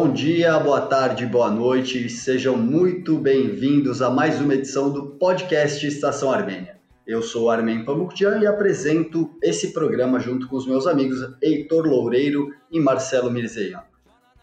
[0.00, 5.86] Bom dia, boa tarde, boa noite, sejam muito bem-vindos a mais uma edição do podcast
[5.86, 6.80] Estação Armênia.
[7.06, 12.48] Eu sou Armen Pamukjian e apresento esse programa junto com os meus amigos Heitor Loureiro
[12.70, 13.82] e Marcelo Mirzeian.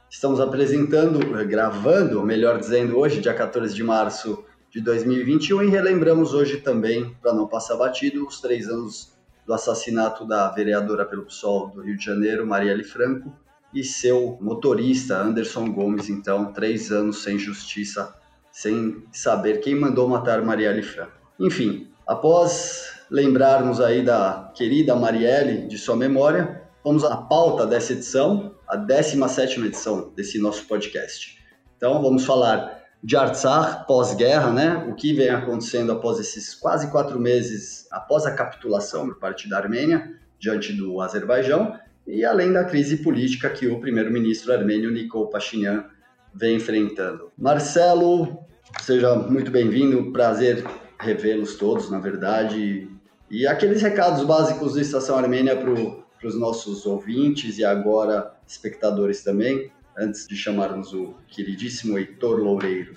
[0.07, 1.17] Estamos apresentando,
[1.47, 7.33] gravando, melhor dizendo, hoje, dia 14 de março de 2021, e relembramos hoje também, para
[7.33, 12.05] não passar batido, os três anos do assassinato da vereadora pelo PSOL do Rio de
[12.05, 13.33] Janeiro, Marielle Franco,
[13.73, 18.15] e seu motorista, Anderson Gomes, então, três anos sem justiça,
[18.51, 21.11] sem saber quem mandou matar Marielle Franco.
[21.39, 28.55] Enfim, após lembrarmos aí da querida Marielle de sua memória, vamos à pauta dessa edição,
[28.67, 31.37] a 17 edição desse nosso podcast.
[31.75, 34.87] Então, vamos falar de Artsakh pós-guerra, né?
[34.89, 39.57] O que vem acontecendo após esses quase quatro meses após a capitulação por parte da
[39.57, 41.77] Armênia diante do Azerbaijão
[42.07, 45.85] e além da crise política que o primeiro-ministro armênio Nikol Pashinyan
[46.33, 47.31] vem enfrentando.
[47.37, 48.39] Marcelo,
[48.81, 50.63] seja muito bem-vindo, prazer
[50.99, 52.89] revê-los todos, na verdade.
[53.29, 59.69] E aqueles recados básicos da Estação Armênia para os nossos ouvintes e agora espectadores também,
[59.97, 62.93] antes de chamarmos o queridíssimo Heitor Loureiro.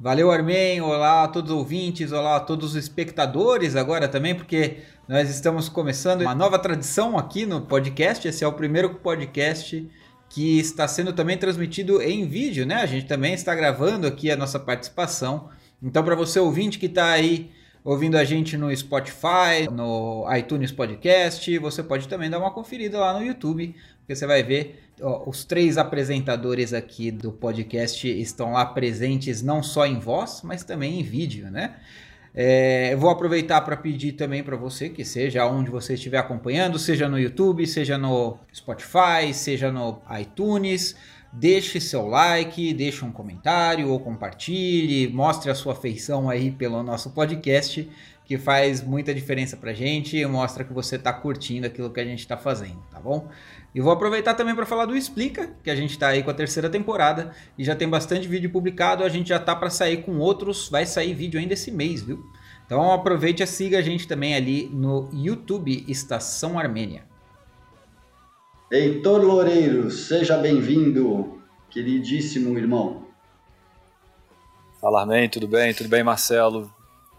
[0.00, 0.80] Valeu, Armen.
[0.80, 4.76] Olá a todos os ouvintes, olá a todos os espectadores agora também, porque
[5.08, 8.28] nós estamos começando uma nova tradição aqui no podcast.
[8.28, 9.90] Esse é o primeiro podcast
[10.28, 12.76] que está sendo também transmitido em vídeo, né?
[12.76, 15.48] A gente também está gravando aqui a nossa participação.
[15.82, 17.50] Então, para você ouvinte que está aí
[17.82, 23.14] ouvindo a gente no Spotify, no iTunes Podcast, você pode também dar uma conferida lá
[23.14, 23.74] no YouTube,
[24.08, 29.62] porque você vai ver ó, os três apresentadores aqui do podcast estão lá presentes não
[29.62, 31.76] só em voz, mas também em vídeo, né?
[32.34, 37.06] É, vou aproveitar para pedir também para você que seja onde você estiver acompanhando, seja
[37.06, 40.96] no YouTube, seja no Spotify, seja no iTunes,
[41.30, 47.10] deixe seu like, deixe um comentário ou compartilhe, mostre a sua afeição aí pelo nosso
[47.10, 47.86] podcast,
[48.28, 52.04] que faz muita diferença para gente e mostra que você está curtindo aquilo que a
[52.04, 53.26] gente está fazendo, tá bom?
[53.74, 56.34] E vou aproveitar também para falar do Explica, que a gente está aí com a
[56.34, 59.02] terceira temporada e já tem bastante vídeo publicado.
[59.02, 62.22] A gente já tá para sair com outros, vai sair vídeo ainda esse mês, viu?
[62.66, 67.04] Então aproveite e siga a gente também ali no YouTube Estação Armênia.
[68.70, 71.40] Heitor Loureiro, seja bem-vindo,
[71.70, 73.06] queridíssimo irmão.
[74.82, 75.72] Fala, Armin, tudo bem?
[75.72, 76.70] Tudo bem, Marcelo?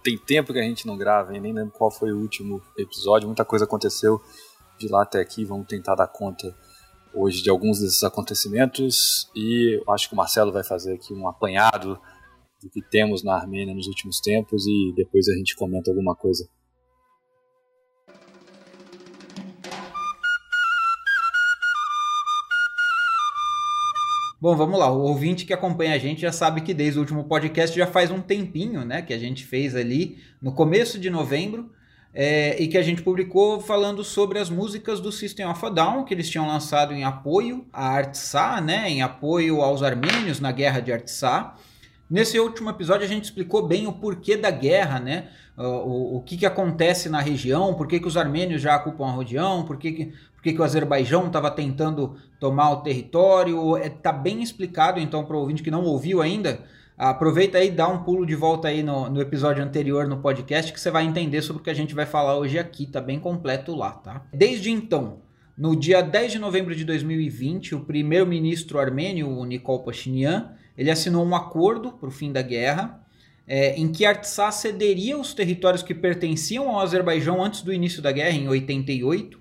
[0.04, 3.44] Tem tempo que a gente não grava, nem lembro qual foi o último episódio, muita
[3.44, 4.22] coisa aconteceu
[4.78, 5.44] de lá até aqui.
[5.44, 6.56] Vamos tentar dar conta
[7.14, 12.00] hoje de alguns desses acontecimentos e acho que o Marcelo vai fazer aqui um apanhado
[12.62, 16.48] do que temos na Armênia nos últimos tempos e depois a gente comenta alguma coisa.
[24.42, 24.90] Bom, vamos lá.
[24.90, 28.10] O ouvinte que acompanha a gente já sabe que desde o último podcast já faz
[28.10, 29.02] um tempinho, né?
[29.02, 31.70] Que a gente fez ali no começo de novembro
[32.14, 36.06] é, e que a gente publicou falando sobre as músicas do System of a Down
[36.06, 40.80] que eles tinham lançado em apoio à Artsá, né, em apoio aos armênios na guerra
[40.80, 41.58] de Artsá.
[42.10, 45.28] Nesse último episódio a gente explicou bem o porquê da guerra, né?
[45.58, 49.10] O, o, o que, que acontece na região, por que, que os armênios já ocupam
[49.10, 53.78] a região, por que, que, por que, o Azerbaijão estava tentando tomar o território.
[53.78, 56.64] Está é, bem explicado, então, para o ouvinte que não ouviu ainda,
[57.00, 60.78] Aproveita aí dá um pulo de volta aí no, no episódio anterior no podcast que
[60.78, 63.74] você vai entender sobre o que a gente vai falar hoje aqui, tá bem completo
[63.74, 64.28] lá, tá?
[64.34, 65.22] Desde então,
[65.58, 71.26] no dia 10 de novembro de 2020, o primeiro-ministro armênio, o Nikol Pashinyan, ele assinou
[71.26, 73.02] um acordo para o fim da guerra,
[73.48, 78.12] é, em que Artsakh cederia os territórios que pertenciam ao Azerbaijão antes do início da
[78.12, 79.40] guerra, em 88,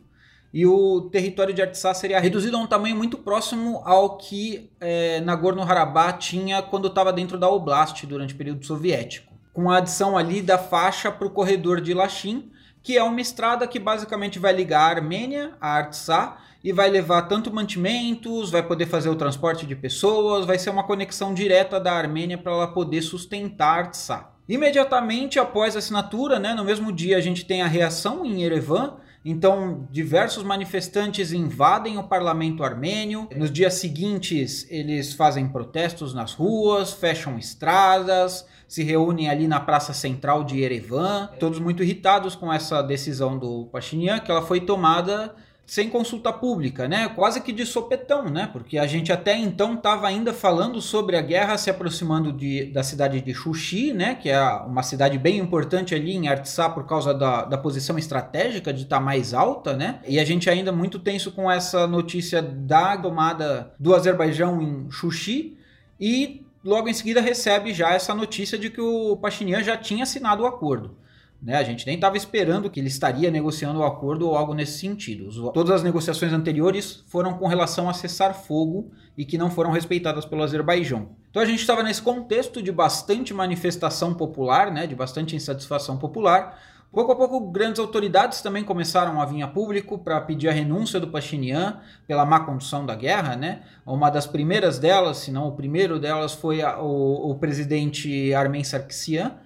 [0.52, 5.20] e o território de Artsakh seria reduzido a um tamanho muito próximo ao que é,
[5.20, 10.40] Nagorno-Karabakh tinha quando estava dentro da Oblast durante o período soviético, com a adição ali
[10.40, 12.50] da faixa para o corredor de Lachin,
[12.82, 17.22] que é uma estrada que basicamente vai ligar a Armênia a Artsakh e vai levar
[17.22, 21.92] tanto mantimentos, vai poder fazer o transporte de pessoas, vai ser uma conexão direta da
[21.92, 24.38] Armênia para ela poder sustentar Artsakh.
[24.48, 28.96] Imediatamente após a assinatura, né, no mesmo dia a gente tem a reação em Yerevan,
[29.24, 33.28] então, diversos manifestantes invadem o parlamento armênio.
[33.36, 39.92] Nos dias seguintes, eles fazem protestos nas ruas, fecham estradas, se reúnem ali na praça
[39.92, 45.34] central de Erevan, todos muito irritados com essa decisão do Pashinyan, que ela foi tomada
[45.68, 47.10] sem consulta pública, né?
[47.10, 48.48] Quase que de sopetão, né?
[48.50, 52.82] Porque a gente até então estava ainda falando sobre a guerra se aproximando de, da
[52.82, 54.14] cidade de Xuxi, né?
[54.14, 58.72] Que é uma cidade bem importante ali em Artsakh por causa da, da posição estratégica
[58.72, 60.00] de estar tá mais alta, né?
[60.08, 65.58] E a gente ainda muito tenso com essa notícia da tomada do Azerbaijão em Xuxi
[66.00, 70.44] e logo em seguida recebe já essa notícia de que o Pashinyan já tinha assinado
[70.44, 70.96] o acordo.
[71.40, 71.56] Né?
[71.56, 75.52] A gente nem estava esperando que ele estaria negociando o acordo ou algo nesse sentido.
[75.52, 80.24] Todas as negociações anteriores foram com relação a cessar fogo e que não foram respeitadas
[80.24, 81.10] pelo Azerbaijão.
[81.30, 84.86] Então a gente estava nesse contexto de bastante manifestação popular, né?
[84.86, 86.58] de bastante insatisfação popular.
[86.90, 90.98] Pouco a pouco, grandes autoridades também começaram a vir a público para pedir a renúncia
[90.98, 93.36] do Pashinyan pela má condução da guerra.
[93.36, 93.60] Né?
[93.86, 98.64] Uma das primeiras delas, se não o primeiro delas, foi a, o, o presidente Armen
[98.64, 99.36] Sarkisian,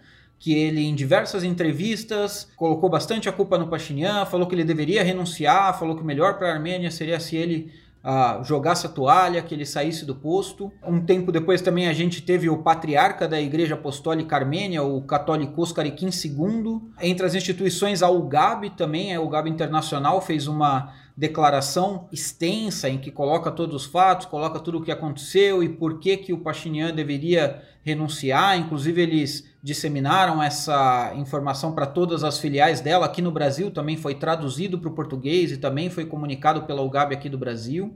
[0.43, 5.05] que ele em diversas entrevistas colocou bastante a culpa no Pashinyan, falou que ele deveria
[5.05, 7.73] renunciar, falou que o melhor para a Armênia seria se ele
[8.03, 10.73] uh, jogasse a toalha, que ele saísse do posto.
[10.85, 15.63] Um tempo depois também a gente teve o patriarca da Igreja Apostólica Armênia, o católico
[15.73, 16.81] Karikin II.
[17.01, 23.11] Entre as instituições, a UGAB também, a UGAB Internacional fez uma declaração extensa em que
[23.11, 26.95] coloca todos os fatos, coloca tudo o que aconteceu e por que que o Pashinyan
[26.95, 28.59] deveria renunciar.
[28.59, 33.07] Inclusive eles disseminaram essa informação para todas as filiais dela.
[33.07, 37.13] Aqui no Brasil também foi traduzido para o português e também foi comunicado pela UGAB
[37.13, 37.95] aqui do Brasil.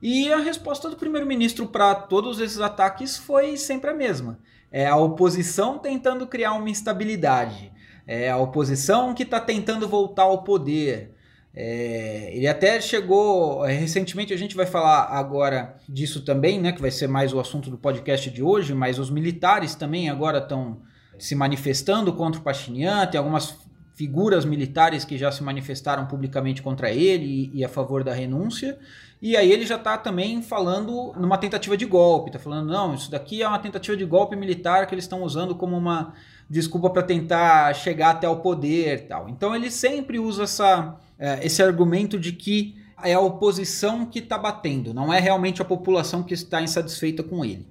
[0.00, 4.38] E a resposta do primeiro-ministro para todos esses ataques foi sempre a mesma.
[4.72, 7.72] É a oposição tentando criar uma instabilidade.
[8.06, 11.14] É a oposição que está tentando voltar ao poder.
[11.54, 16.72] É, ele até chegou é, recentemente, a gente vai falar agora disso também, né?
[16.72, 20.38] Que vai ser mais o assunto do podcast de hoje, mas os militares também agora
[20.38, 20.80] estão
[21.18, 23.58] se manifestando contra o Pashinyan, tem algumas
[23.94, 28.78] figuras militares que já se manifestaram publicamente contra ele e, e a favor da renúncia.
[29.20, 33.10] E aí ele já está também falando numa tentativa de golpe, está falando, não, isso
[33.10, 36.14] daqui é uma tentativa de golpe militar que eles estão usando como uma
[36.48, 39.28] desculpa para tentar chegar até o poder tal.
[39.28, 44.38] Então ele sempre usa essa é, esse argumento de que é a oposição que está
[44.38, 47.66] batendo, não é realmente a população que está insatisfeita com ele.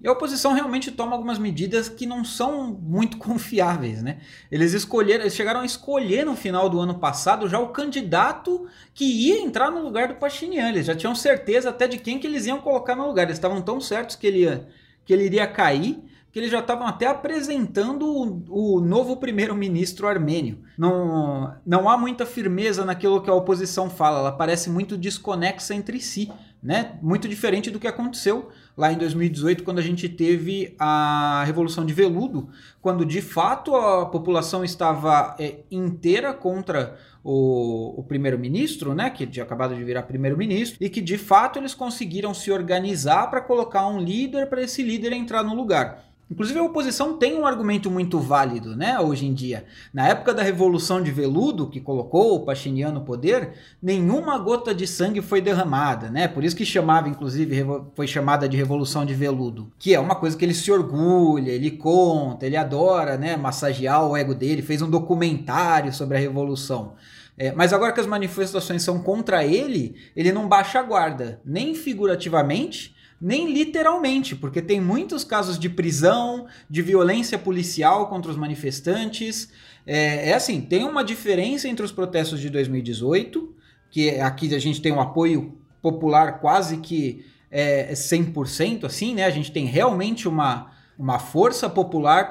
[0.00, 4.18] E a oposição realmente toma algumas medidas que não são muito confiáveis, né?
[4.50, 9.04] Eles escolheram, eles chegaram a escolher no final do ano passado já o candidato que
[9.04, 10.68] ia entrar no lugar do Pashinyan.
[10.68, 13.24] Eles já tinham certeza até de quem que eles iam colocar no lugar.
[13.24, 14.68] Eles estavam tão certos que ele, ia,
[15.04, 15.98] que ele iria cair
[16.36, 20.58] que eles já estavam até apresentando o, o novo primeiro-ministro armênio.
[20.76, 25.98] Não, não há muita firmeza naquilo que a oposição fala, ela parece muito desconexa entre
[25.98, 26.30] si,
[26.62, 26.98] né?
[27.00, 31.94] Muito diferente do que aconteceu lá em 2018, quando a gente teve a Revolução de
[31.94, 32.50] Veludo,
[32.82, 39.42] quando de fato a população estava é, inteira contra o, o primeiro-ministro, né, que tinha
[39.42, 43.98] acabado de virar primeiro-ministro, e que de fato eles conseguiram se organizar para colocar um
[43.98, 46.04] líder para esse líder entrar no lugar.
[46.28, 49.64] Inclusive a oposição tem um argumento muito válido, né, hoje em dia.
[49.94, 54.88] Na época da Revolução de Veludo, que colocou o Pashinyan no poder, nenhuma gota de
[54.88, 56.26] sangue foi derramada, né?
[56.26, 57.64] Por isso que chamava, inclusive,
[57.94, 61.70] foi chamada de Revolução de Veludo, que é uma coisa que ele se orgulha, ele
[61.70, 66.94] conta, ele adora, né, massagear o ego dele, fez um documentário sobre a Revolução.
[67.38, 71.74] É, mas agora que as manifestações são contra ele, ele não baixa a guarda, nem
[71.74, 79.50] figurativamente, nem literalmente, porque tem muitos casos de prisão, de violência policial contra os manifestantes.
[79.86, 83.54] É, é assim, tem uma diferença entre os protestos de 2018,
[83.90, 89.24] que aqui a gente tem um apoio popular quase que é, 100%, assim, né?
[89.24, 92.30] A gente tem realmente uma, uma força popular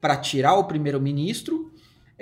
[0.00, 1.72] para tirar o primeiro-ministro,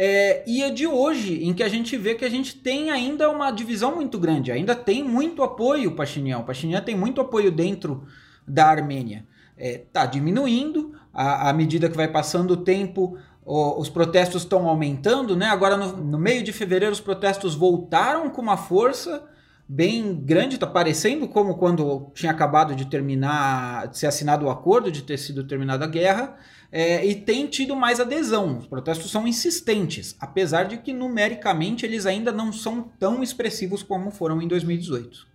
[0.00, 3.28] é, e é de hoje em que a gente vê que a gente tem ainda
[3.28, 6.38] uma divisão muito grande, ainda tem muito apoio Pashinyan.
[6.38, 8.06] O Pashinyan tem muito apoio dentro
[8.46, 9.26] da Armênia.
[9.56, 15.34] Está é, tá diminuindo, à, medida que vai passando o tempo, os protestos estão aumentando.
[15.34, 15.46] Né?
[15.46, 19.24] Agora, no, no meio de fevereiro, os protestos voltaram com uma força
[19.68, 24.92] bem grande, está parecendo como quando tinha acabado de terminar, de ser assinado o acordo,
[24.92, 26.36] de ter sido terminada a guerra
[26.70, 28.58] é, e tem tido mais adesão.
[28.58, 34.10] Os protestos são insistentes, apesar de que numericamente eles ainda não são tão expressivos como
[34.10, 35.26] foram em 2018.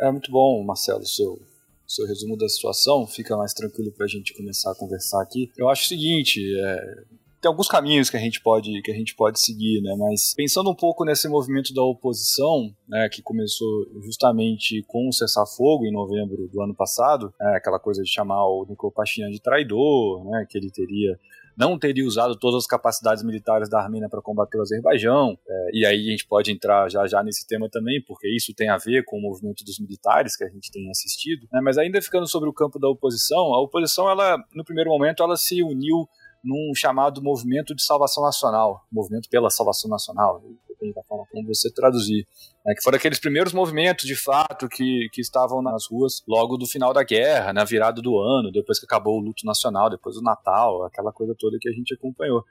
[0.00, 1.40] É muito bom, Marcelo, seu,
[1.86, 3.06] seu resumo da situação.
[3.06, 5.52] Fica mais tranquilo para a gente começar a conversar aqui.
[5.56, 7.04] Eu acho o seguinte: é,
[7.40, 9.94] tem alguns caminhos que a gente pode que a gente pode seguir, né?
[9.98, 15.86] Mas pensando um pouco nesse movimento da oposição, né, que começou justamente com o cessar-fogo
[15.86, 20.24] em novembro do ano passado, né, aquela coisa de chamar o Nicole Pashinyan de traidor,
[20.24, 21.18] né, que ele teria
[21.56, 25.36] não teria usado todas as capacidades militares da Armênia para combater o Azerbaijão.
[25.46, 28.70] É, e aí a gente pode entrar já já nesse tema também, porque isso tem
[28.70, 31.46] a ver com o movimento dos militares que a gente tem assistido.
[31.52, 31.60] Né?
[31.62, 35.36] Mas ainda ficando sobre o campo da oposição, a oposição, ela no primeiro momento, ela
[35.36, 36.08] se uniu
[36.42, 40.42] num chamado movimento de salvação nacional, movimento pela salvação nacional,
[40.80, 42.26] depende da forma como você traduzir.
[42.64, 46.66] Né, que foram aqueles primeiros movimentos, de fato, que, que estavam nas ruas logo do
[46.66, 50.22] final da guerra, na virada do ano, depois que acabou o luto nacional, depois do
[50.22, 52.44] Natal, aquela coisa toda que a gente acompanhou.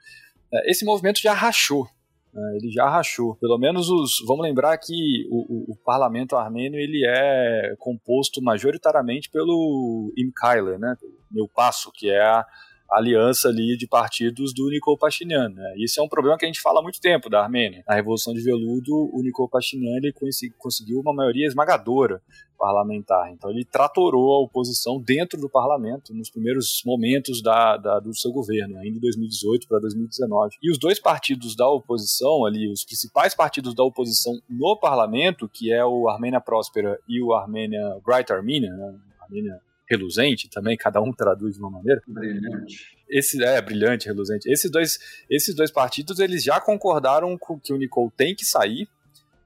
[0.52, 1.86] É, esse movimento já rachou,
[2.32, 3.36] né, ele já rachou.
[3.36, 4.24] Pelo menos os.
[4.26, 10.96] Vamos lembrar que o, o, o, parlamento armênio ele é composto majoritariamente pelo Imkailer, né?
[11.30, 12.44] Meu Passo, que é a,
[12.90, 15.50] aliança ali de partidos do Nikol Pashinyan.
[15.50, 15.74] Né?
[15.76, 17.84] Isso é um problema que a gente fala há muito tempo da Armênia.
[17.86, 20.12] Na Revolução de Veludo, o Nikol Pashinyan ele
[20.58, 22.20] conseguiu uma maioria esmagadora
[22.58, 23.32] parlamentar.
[23.32, 28.30] Então ele tratorou a oposição dentro do parlamento nos primeiros momentos da, da do seu
[28.30, 30.56] governo, ainda em 2018 para 2019.
[30.62, 35.72] E os dois partidos da oposição ali, os principais partidos da oposição no parlamento, que
[35.72, 38.94] é o Armênia Próspera e o Armênia Bright Armenia, né?
[39.22, 42.00] Armênia reluzente também, cada um traduz de uma maneira.
[42.06, 42.96] Brilhante.
[43.08, 44.48] Esse, é, brilhante, reluzente.
[44.48, 48.88] Esses dois, esses dois partidos, eles já concordaram com que o Nicole tem que sair,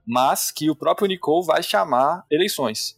[0.07, 2.97] mas que o próprio Nicole vai chamar eleições.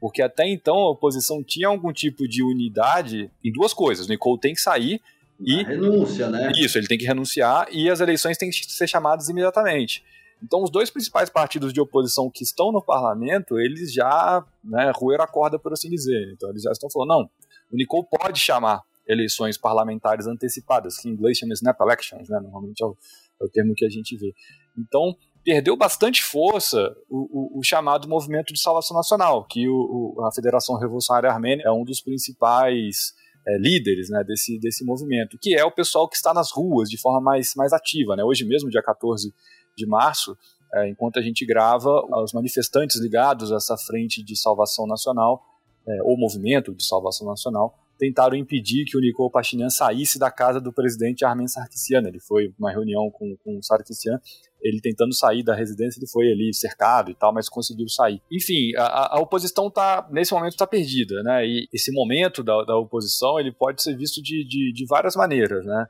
[0.00, 4.06] Porque até então a oposição tinha algum tipo de unidade em duas coisas.
[4.06, 5.00] O Nicole tem que sair
[5.40, 5.60] e.
[5.64, 6.52] A renúncia, né?
[6.54, 10.04] Isso, ele tem que renunciar e as eleições têm que ser chamadas imediatamente.
[10.42, 15.24] Então, os dois principais partidos de oposição que estão no parlamento, eles já né, roeram
[15.24, 16.32] a corda, por assim dizer.
[16.34, 17.30] Então, eles já estão falando: não,
[17.72, 22.82] o Nicole pode chamar eleições parlamentares antecipadas, que em inglês chama snap elections, né, normalmente
[22.82, 22.96] é o,
[23.40, 24.34] é o termo que a gente vê.
[24.76, 30.34] Então, perdeu bastante força o, o, o, chamado Movimento de Salvação Nacional, que o, a
[30.34, 33.14] Federação Revolucionária Armênia é um dos principais
[33.46, 36.98] é, líderes né, desse, desse movimento, que é o pessoal que está nas ruas de
[36.98, 38.16] forma mais, mais ativa.
[38.16, 38.24] Né?
[38.24, 39.32] Hoje mesmo, dia 14
[39.76, 40.36] de março,
[40.74, 45.42] é, enquanto a gente grava, os manifestantes ligados a essa frente de salvação nacional,
[45.86, 50.60] é, ou movimento de salvação nacional, tentaram impedir que o Nicole Pashinyan saísse da casa
[50.60, 52.02] do presidente Armen Sarkisian.
[52.06, 54.20] Ele foi uma reunião com, com o Sarkisian,
[54.60, 58.20] ele tentando sair da residência, ele foi ali cercado e tal, mas conseguiu sair.
[58.30, 61.46] Enfim, a, a oposição tá, nesse momento está perdida, né?
[61.46, 65.64] E esse momento da, da oposição, ele pode ser visto de, de, de várias maneiras,
[65.64, 65.86] né?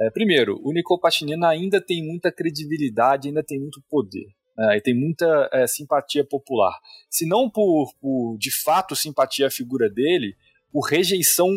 [0.00, 4.26] É, primeiro, o Nicol Pashinyan ainda tem muita credibilidade, ainda tem muito poder.
[4.58, 6.78] É, e tem muita é, simpatia popular.
[7.08, 10.34] Se não por, por, de fato, simpatia à figura dele,
[10.72, 11.48] por rejeição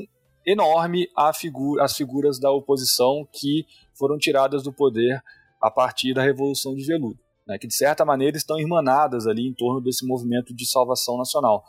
[0.46, 3.66] enorme às figuras da oposição que
[3.98, 5.22] foram tiradas do poder
[5.62, 7.20] a partir da Revolução de Veludo.
[7.48, 11.64] Né, que, de certa maneira, estão irmanadas ali em torno desse movimento de salvação nacional.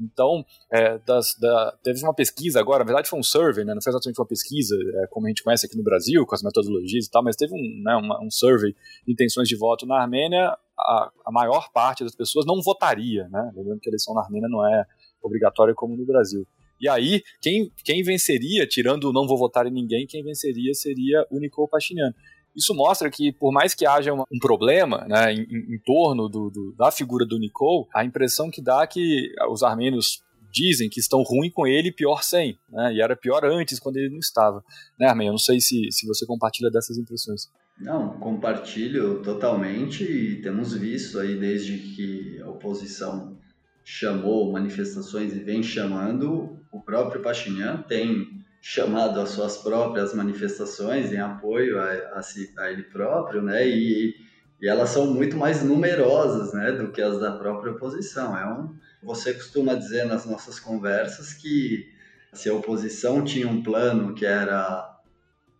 [0.00, 3.82] Então, é, das, da, teve uma pesquisa agora, na verdade foi um survey, né, não
[3.82, 7.06] foi exatamente uma pesquisa, é, como a gente conhece aqui no Brasil, com as metodologias
[7.06, 8.74] e tal, mas teve um, né, uma, um survey
[9.06, 13.52] de intenções de voto na Armênia, a, a, maior parte das pessoas não votaria, né,
[13.54, 14.84] lembrando que a eleição na Armênia não é
[15.22, 16.46] obrigatória como no Brasil.
[16.80, 21.38] E aí, quem, quem venceria, tirando não vou votar em ninguém, quem venceria seria o
[21.38, 22.12] Nicole Pashinyan.
[22.54, 26.74] Isso mostra que, por mais que haja um problema né, em, em torno do, do,
[26.76, 31.22] da figura do Nicole, a impressão que dá é que os armênios dizem que estão
[31.22, 32.92] ruim com ele e pior sem, né?
[32.92, 34.62] E era pior antes, quando ele não estava.
[34.98, 35.26] Né, Armin?
[35.26, 37.50] Eu não sei se, se você compartilha dessas impressões.
[37.80, 43.36] Não, compartilho totalmente e temos visto aí desde que a oposição
[43.82, 51.18] chamou manifestações e vem chamando, o próprio Pashinyan tem chamado as suas próprias manifestações em
[51.18, 52.20] apoio a, a,
[52.58, 53.66] a ele próprio, né?
[53.66, 54.14] E,
[54.60, 58.38] e, elas são muito mais numerosas, né, do que as da própria oposição.
[58.38, 61.92] É um, você costuma dizer nas nossas conversas que
[62.32, 64.96] se a oposição tinha um plano que era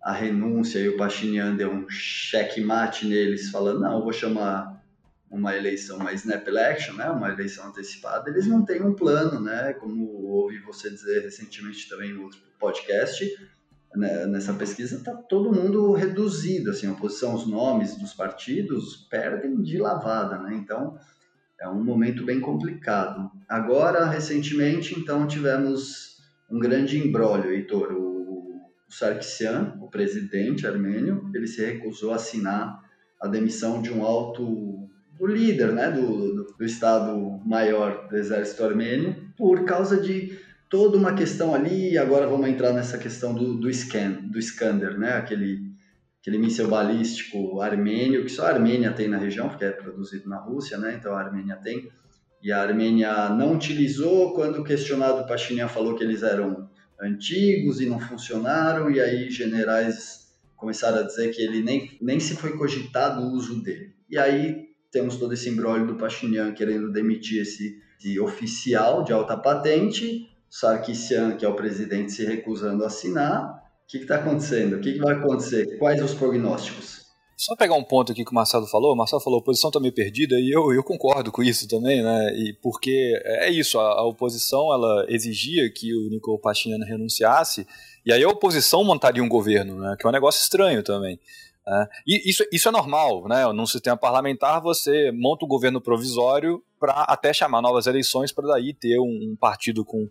[0.01, 4.72] a renúncia e o Pashinyan deu um checkmate neles, falando não, eu vou chamar
[5.33, 9.73] uma eleição, uma snap election, né, uma eleição antecipada, eles não têm um plano, né,
[9.73, 13.25] como ouvi você dizer recentemente também em outro podcast,
[13.97, 19.63] né, nessa pesquisa está todo mundo reduzido, assim, a oposição, os nomes dos partidos perdem
[19.63, 20.99] de lavada, né, então
[21.59, 23.31] é um momento bem complicado.
[23.49, 26.19] Agora, recentemente, então, tivemos
[26.51, 32.83] um grande embrólio, Heitor, o, o Sarkisian, o presidente armênio, ele se recusou a assinar
[33.21, 39.33] a demissão de um alto do líder né, do, do, do Estado-Maior do Exército Armênio,
[39.37, 40.39] por causa de
[40.69, 45.13] toda uma questão ali, agora vamos entrar nessa questão do, do scan, do Iskander, né,
[45.13, 45.61] aquele,
[46.21, 50.39] aquele míssil balístico armênio, que só a Armênia tem na região, porque é produzido na
[50.39, 51.91] Rússia, né, então a Armênia tem,
[52.43, 56.69] e a Armênia não utilizou, quando questionado, o Pashinyan falou que eles eram
[57.01, 62.35] antigos e não funcionaram, e aí generais começaram a dizer que ele nem, nem se
[62.35, 63.95] foi cogitado o uso dele.
[64.09, 69.37] E aí temos todo esse embrólio do Pashinyan querendo demitir esse, esse oficial de alta
[69.37, 73.63] patente, Sarkisian, que é o presidente, se recusando a assinar.
[73.85, 74.77] O que está acontecendo?
[74.77, 75.79] O que, que vai acontecer?
[75.79, 77.03] Quais os prognósticos?
[77.37, 79.81] Só pegar um ponto aqui que o Marcelo falou, o Marcelo falou, a oposição está
[79.81, 82.33] meio perdida, e eu, eu concordo com isso também, né?
[82.37, 87.67] E porque é isso, a, a oposição ela exigia que o Nicole Pashinyan renunciasse,
[88.07, 89.97] e aí a oposição montaria um governo, né?
[89.99, 91.19] Que é um negócio estranho também.
[91.67, 91.87] Né?
[92.07, 93.47] E isso, isso é normal, né?
[93.53, 98.75] Num sistema parlamentar você monta um governo provisório para até chamar novas eleições para daí
[98.75, 100.09] ter um, um partido com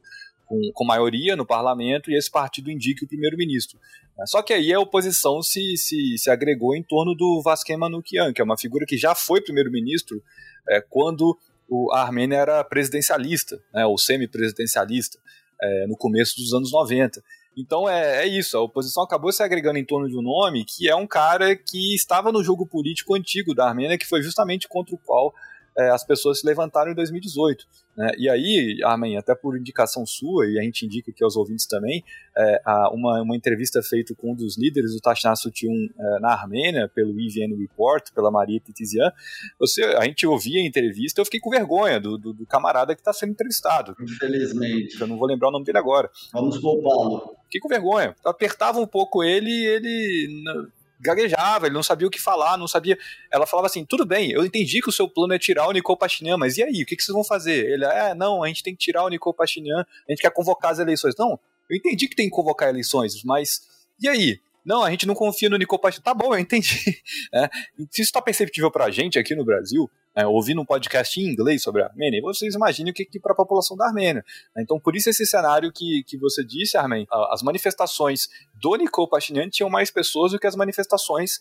[0.52, 3.80] com, com maioria no parlamento e esse partido indique o primeiro-ministro.
[4.20, 8.34] É, só que aí a oposição se, se, se agregou em torno do Vasquem Manoukian,
[8.34, 10.22] que é uma figura que já foi primeiro-ministro
[10.68, 11.38] é, quando
[11.70, 15.18] o, a Armênia era presidencialista, né, ou semi-presidencialista,
[15.62, 17.24] é, no começo dos anos 90.
[17.56, 20.90] Então é, é, isso, a oposição acabou se agregando em torno de um nome que
[20.90, 24.96] é um cara que estava no jogo político antigo da Armênia, que foi justamente contra
[24.96, 25.34] o qual
[25.78, 27.66] é, as pessoas se levantaram em 2018.
[27.96, 28.12] Né?
[28.18, 32.04] E aí, Armin, até por indicação sua, e a gente indica aqui aos ouvintes também,
[32.38, 32.62] é,
[32.92, 37.20] uma, uma entrevista feita com um dos líderes do Tashna Sutyun é, na Armênia, pelo
[37.20, 39.12] IVN Report, pela Maria Titizian,
[39.60, 43.02] você, a gente ouvia a entrevista eu fiquei com vergonha do, do, do camarada que
[43.02, 43.96] está sendo entrevistado.
[44.02, 45.00] Infelizmente.
[45.00, 46.10] Eu não vou lembrar o nome dele agora.
[46.34, 47.36] Vamos poupá-lo.
[47.44, 48.16] Fiquei com vergonha.
[48.26, 52.98] Apertava um pouco ele e ele gaguejava, ele não sabia o que falar, não sabia.
[53.32, 55.98] Ela falava assim: tudo bem, eu entendi que o seu plano é tirar o Nicole
[55.98, 56.84] Pashinyan, mas e aí?
[56.84, 57.72] O que, que vocês vão fazer?
[57.72, 60.72] Ele, é, não, a gente tem que tirar o Nicole Pashinyan, a gente quer convocar
[60.72, 61.16] as eleições.
[61.18, 61.40] Não,
[61.70, 63.62] eu entendi que tem que convocar eleições, mas
[64.00, 64.40] e aí?
[64.66, 66.04] Não, a gente não confia no Pashinyan.
[66.04, 66.80] Tá bom, eu entendi.
[67.34, 67.50] É,
[67.90, 71.62] se isso está perceptível pra gente aqui no Brasil, é, ouvindo um podcast em inglês
[71.64, 74.24] sobre a Armênia, vocês imaginem o que, que para a população da Armênia.
[74.58, 78.28] Então, por isso esse cenário que, que você disse, Armen, as manifestações
[78.62, 81.40] do Nicole Pashinyan tinham mais pessoas do que as manifestações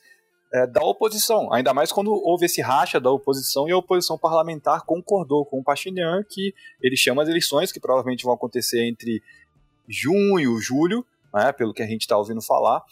[0.53, 4.85] é, da oposição, ainda mais quando houve esse racha da oposição e a oposição parlamentar
[4.85, 9.23] concordou com o Pashinyan que ele chama as eleições, que provavelmente vão acontecer entre
[9.89, 12.85] junho e julho, né, pelo que a gente está ouvindo falar,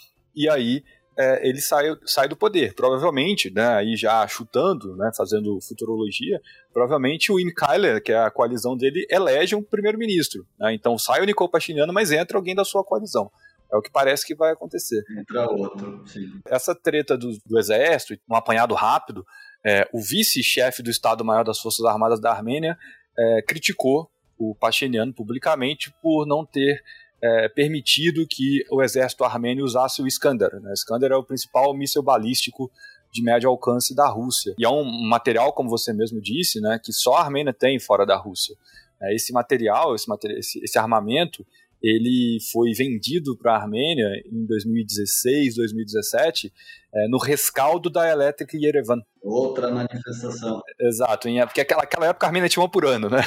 [0.45, 0.83] e aí
[1.18, 2.75] é, ele sai, sai do poder.
[2.75, 6.40] Provavelmente, né, aí já chutando, né, fazendo futurologia,
[6.72, 10.46] provavelmente o Kyler, que é a coalizão dele, elege um primeiro-ministro.
[10.59, 13.31] Né, então sai o Nicole Pashinyan, mas entra alguém da sua coalizão.
[13.70, 15.03] É o que parece que vai acontecer.
[15.18, 16.27] Entra outro, sim.
[16.46, 19.27] Essa treta do, do exército, um apanhado rápido,
[19.66, 22.79] é, o vice-chefe do Estado-Maior das Forças Armadas da Armênia
[23.18, 26.83] é, criticou o Pashinyan publicamente por não ter
[27.22, 30.61] é, permitido que o exército armênio usasse o Iskander.
[30.61, 30.70] Né?
[30.70, 32.70] O Iskander é o principal míssil balístico
[33.12, 34.54] de médio alcance da Rússia.
[34.59, 38.04] E é um material, como você mesmo disse, né, que só a Armênia tem fora
[38.04, 38.54] da Rússia.
[39.00, 41.46] É, esse material, esse, esse, esse armamento,
[41.82, 46.52] ele foi vendido para a Armênia em 2016, 2017,
[46.92, 48.98] é, no rescaldo da Electric Yerevan.
[49.22, 50.60] Outra manifestação.
[50.80, 53.20] Exato, porque aquela, aquela época a Armênia tinha uma por ano, né?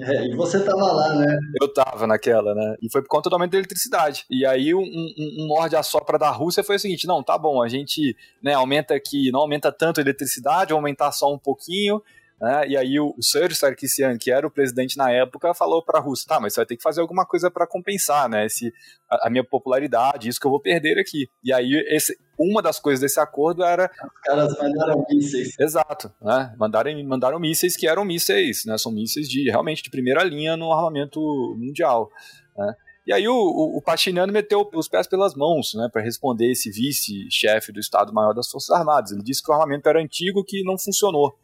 [0.00, 1.38] É, e você estava lá, né?
[1.60, 2.76] Eu estava naquela, né?
[2.82, 4.24] E foi por conta do aumento da eletricidade.
[4.28, 7.38] E aí um, um, um morde a sopra da Rússia foi o seguinte, não, tá
[7.38, 12.02] bom, a gente né, aumenta aqui, não aumenta tanto a eletricidade, aumentar só um pouquinho,
[12.44, 12.68] né?
[12.68, 16.02] E aí o, o Sérgio Sarkisian, que era o presidente na época, falou para a
[16.02, 18.44] Rússia, tá, mas você vai ter que fazer alguma coisa para compensar, né?
[18.44, 18.70] Esse,
[19.10, 21.26] a, a, minha popularidade, isso que eu vou perder aqui.
[21.42, 23.90] E aí esse, uma das coisas desse acordo era...
[23.90, 25.58] Os caras mandaram mísseis.
[25.58, 26.54] Exato, né?
[26.58, 28.76] Mandaram, mandaram mísseis que eram mísseis, né?
[28.76, 31.18] São mísseis de, realmente de primeira linha no armamento
[31.58, 32.10] mundial,
[32.54, 32.74] né?
[33.06, 36.70] E aí o, o, o Pachiniano meteu os pés pelas mãos, né, para responder esse
[36.70, 39.12] vice-chefe do Estado-Maior das Forças Armadas.
[39.12, 41.34] Ele disse que o armamento era antigo, que não funcionou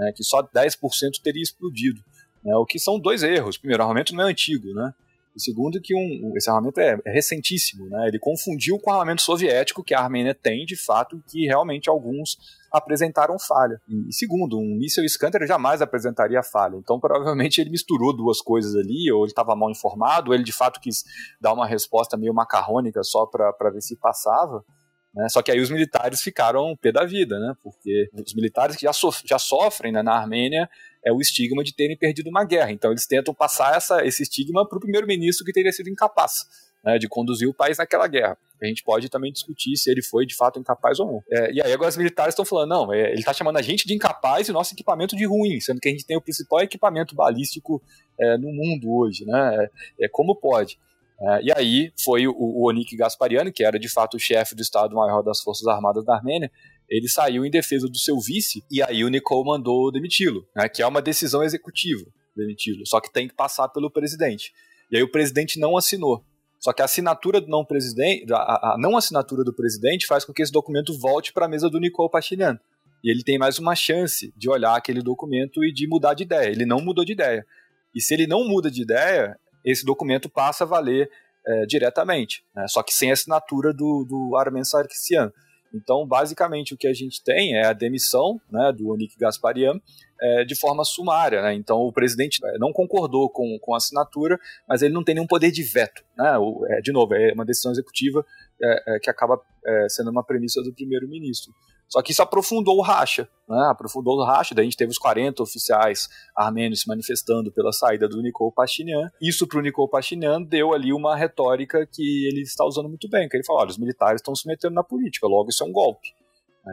[0.00, 2.00] né, que só 10% teria explodido.
[2.42, 3.58] Né, o que são dois erros.
[3.58, 4.94] Primeiro, o armamento não é antigo, né?
[5.36, 8.08] E segundo, que um, esse armamento é, é, recentíssimo, né?
[8.08, 12.36] Ele confundiu com o armamento soviético que a Armênia tem, de fato, que realmente alguns
[12.72, 13.80] apresentaram falha.
[14.08, 16.76] E segundo, um míssil Iskander jamais apresentaria falha.
[16.76, 20.52] Então, provavelmente ele misturou duas coisas ali, ou ele estava mal informado, ou ele de
[20.52, 21.04] fato quis
[21.40, 24.64] dar uma resposta meio macarrônica só para ver se passava.
[25.14, 25.28] Né?
[25.28, 27.54] Só que aí os militares ficaram pé da vida, né?
[27.62, 28.92] porque os militares que já,
[29.24, 30.68] já sofrem né, na Armênia
[31.04, 32.70] é o estigma de terem perdido uma guerra.
[32.70, 36.46] Então eles tentam passar essa, esse estigma para o primeiro-ministro que teria sido incapaz
[36.84, 38.36] né, de conduzir o país naquela guerra.
[38.62, 41.22] A gente pode também discutir se ele foi de fato incapaz ou não.
[41.32, 43.86] É, e aí agora os militares estão falando, não, é, ele está chamando a gente
[43.86, 47.14] de incapaz e nosso equipamento de ruim, sendo que a gente tem o principal equipamento
[47.14, 47.82] balístico
[48.18, 49.68] é, no mundo hoje, né?
[49.98, 50.78] É, é como pode.
[51.22, 54.62] É, e aí foi o, o Onik Gaspariani, que era de fato o chefe do
[54.62, 56.50] Estado-Maior das Forças Armadas da Armênia,
[56.88, 60.82] ele saiu em defesa do seu vice, e aí o Nicole mandou demiti-lo, né, que
[60.82, 62.04] é uma decisão executiva,
[62.34, 64.52] demiti-lo, só que tem que passar pelo presidente.
[64.90, 66.24] E aí o presidente não assinou.
[66.58, 70.32] Só que a assinatura do não presidente, a, a não assinatura do presidente faz com
[70.32, 72.58] que esse documento volte para a mesa do Nicole Pashinyan.
[73.02, 76.50] E ele tem mais uma chance de olhar aquele documento e de mudar de ideia.
[76.50, 77.46] Ele não mudou de ideia.
[77.94, 81.10] E se ele não muda de ideia, esse documento passa a valer
[81.46, 82.66] é, diretamente, né?
[82.68, 85.32] só que sem assinatura do, do Armen Sarkisian.
[85.72, 89.80] Então, basicamente, o que a gente tem é a demissão né, do Onik Gasparian
[90.20, 91.40] é, de forma sumária.
[91.42, 91.54] Né?
[91.54, 95.26] Então, o presidente é, não concordou com, com a assinatura, mas ele não tem nenhum
[95.26, 96.02] poder de veto.
[96.16, 96.36] Né?
[96.38, 98.24] O, é, de novo, é uma decisão executiva
[98.62, 101.52] é, é, que acaba é, sendo uma premissa do primeiro-ministro.
[101.90, 103.68] Só que isso aprofundou o racha, né?
[103.68, 108.08] aprofundou o racha, daí a gente teve os 40 oficiais armênios se manifestando pela saída
[108.08, 109.10] do Nikol Pashinyan.
[109.20, 113.28] Isso para o Nikol Pashinyan deu ali uma retórica que ele está usando muito bem,
[113.28, 115.72] que ele falou, olha, os militares estão se metendo na política, logo isso é um
[115.72, 116.14] golpe.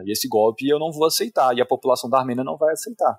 [0.04, 3.18] E esse golpe eu não vou aceitar, e a população da Armênia não vai aceitar.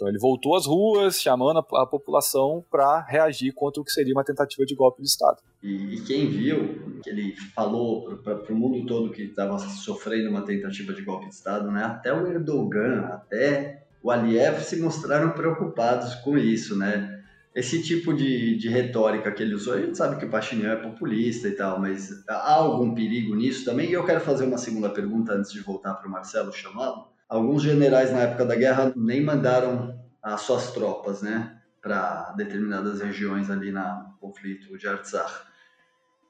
[0.00, 4.14] Então ele voltou às ruas, chamando a, a população para reagir contra o que seria
[4.14, 5.36] uma tentativa de golpe de Estado.
[5.62, 10.40] E, e quem viu, que ele falou para o mundo todo que estava sofrendo uma
[10.40, 11.84] tentativa de golpe de Estado, né?
[11.84, 17.18] até o Erdogan, até o Aliyev se mostraram preocupados com isso, né?
[17.54, 20.76] Esse tipo de, de retórica que ele usou, a gente sabe que o Pashinyan é
[20.76, 23.90] populista e tal, mas há algum perigo nisso também?
[23.90, 27.62] E eu quero fazer uma segunda pergunta antes de voltar para o Marcelo chamado alguns
[27.62, 33.70] generais na época da guerra nem mandaram as suas tropas, né, para determinadas regiões ali
[33.70, 35.48] no conflito de Artsakh.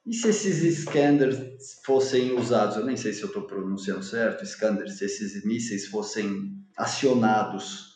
[0.06, 1.38] E se esses Iskanders
[1.84, 6.54] fossem usados, eu nem sei se eu estou pronunciando certo, Iskander, se esses mísseis fossem
[6.76, 7.94] acionados,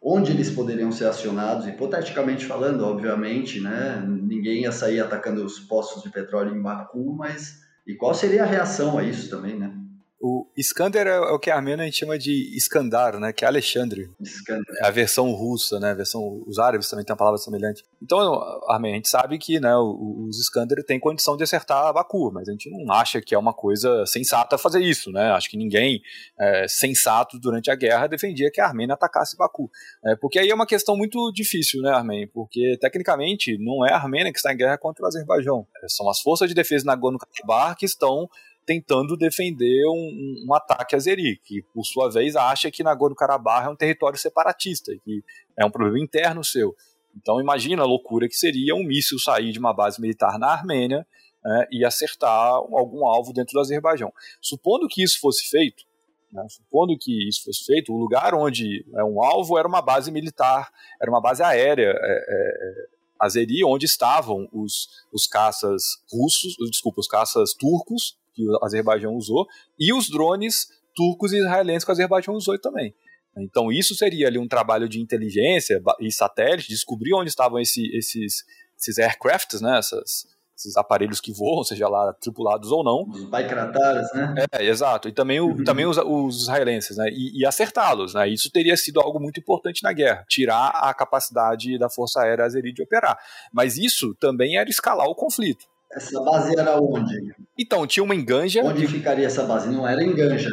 [0.00, 1.66] onde eles poderiam ser acionados?
[1.66, 4.02] Hipoteticamente falando, obviamente, né?
[4.06, 8.46] Ninguém ia sair atacando os postos de petróleo em Baku, mas e qual seria a
[8.46, 9.83] reação a isso também, né?
[10.26, 13.30] O Iskander é o que a Armênia chama de Iskandar, né?
[13.30, 14.10] Que é Alexandre.
[14.18, 14.74] Iskander.
[14.80, 15.90] É a versão russa, né?
[15.90, 17.84] A versão, os árabes também têm uma palavra semelhante.
[18.02, 18.32] Então,
[18.66, 22.48] a Armênia, a gente sabe que né, os Iskander têm condição de acertar Baku, mas
[22.48, 25.30] a gente não acha que é uma coisa sensata fazer isso, né?
[25.32, 26.00] Acho que ninguém
[26.40, 29.70] é, sensato durante a guerra defendia que a Armênia atacasse Baku.
[30.06, 32.30] É, porque aí é uma questão muito difícil, né, Armênia?
[32.32, 35.66] Porque, tecnicamente, não é a Armênia que está em guerra contra o Azerbaijão.
[35.82, 38.26] É, são as forças de defesa Nagorno-Karabakh que estão
[38.64, 43.76] tentando defender um, um, ataque azeri, que por sua vez acha que Nagorno-Karabakh é um
[43.76, 45.22] território separatista, que
[45.58, 46.74] é um problema interno seu.
[47.16, 51.06] Então imagina a loucura que seria um míssil sair de uma base militar na Armênia
[51.44, 54.12] né, e acertar algum alvo dentro do Azerbaijão.
[54.40, 55.84] Supondo que isso fosse feito,
[56.32, 60.10] né, supondo que isso fosse feito, o lugar onde é um alvo era uma base
[60.10, 62.86] militar, era uma base aérea é, é,
[63.20, 69.46] azeri, onde estavam os, os caças russos, desculpa, os caças turcos que o Azerbaijão usou,
[69.78, 72.94] e os drones turcos e israelenses que o Azerbaijão usou também.
[73.36, 78.44] Então isso seria ali um trabalho de inteligência e satélite, descobrir onde estavam esse, esses,
[78.78, 80.24] esses aircrafts, né, essas,
[80.56, 83.02] esses aparelhos que voam, seja lá tripulados ou não.
[83.10, 84.34] Os Baikrataras, né?
[84.52, 85.08] É, exato.
[85.08, 85.64] E também, o, uhum.
[85.64, 87.08] também os, os, israelenses, né?
[87.10, 88.28] E, e acertá-los, né?
[88.28, 92.72] Isso teria sido algo muito importante na guerra, tirar a capacidade da Força Aérea Azeri
[92.72, 93.18] de operar.
[93.52, 95.66] Mas isso também era escalar o conflito.
[95.94, 97.34] Essa base era onde?
[97.58, 98.62] Então, tinha uma enganja.
[98.62, 99.68] Onde ficaria essa base?
[99.70, 100.48] Não era enganja.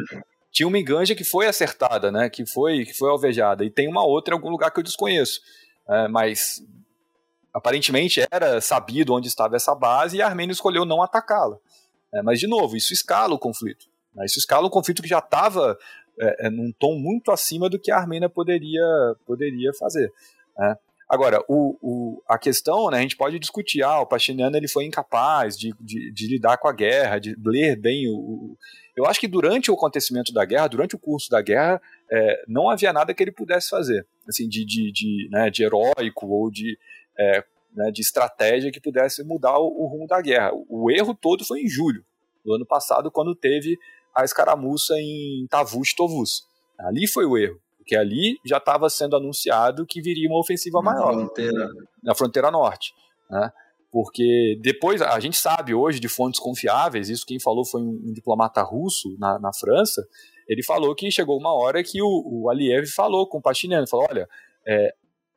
[0.50, 2.30] Tinha uma enganja que foi acertada, né?
[2.30, 3.64] Que foi, que foi alvejada.
[3.64, 5.40] E tem uma outra em algum lugar que eu desconheço.
[5.88, 6.62] É, mas
[7.52, 11.56] aparentemente era sabido onde estava essa base e a Armênia escolheu não atacá-la.
[12.14, 13.86] É, mas, de novo, isso escala o conflito.
[14.14, 14.24] Né?
[14.26, 15.76] Isso escala um conflito que já estava
[16.20, 18.84] é, é, num tom muito acima do que a Armênia poderia,
[19.26, 20.12] poderia fazer.
[20.56, 20.76] Né?
[21.12, 24.86] Agora, o, o, a questão, né, a gente pode discutir, ah, o Pachiniano ele foi
[24.86, 28.58] incapaz de, de, de lidar com a guerra, de ler bem o, o,
[28.96, 32.70] Eu acho que durante o acontecimento da guerra, durante o curso da guerra, é, não
[32.70, 36.78] havia nada que ele pudesse fazer, assim, de, de, de, né, de heróico ou de,
[37.18, 37.44] é,
[37.74, 40.52] né, de estratégia que pudesse mudar o, o rumo da guerra.
[40.66, 42.02] O, erro todo foi em julho
[42.42, 43.78] do ano passado, quando teve
[44.16, 46.46] a escaramuça em Tavus Tovus.
[46.78, 47.60] Ali foi o erro.
[47.92, 51.12] Porque ali já estava sendo anunciado que viria uma ofensiva na maior.
[51.12, 51.68] Fronteira.
[52.02, 52.92] Na fronteira norte.
[53.28, 53.50] Né?
[53.90, 58.12] Porque depois, a gente sabe hoje de fontes confiáveis, isso quem falou foi um, um
[58.12, 60.02] diplomata russo na, na, França,
[60.48, 64.06] ele falou que chegou uma hora que o, o Aliyev falou com o Pachinian, falou,
[64.08, 64.26] olha,
[64.66, 64.94] é,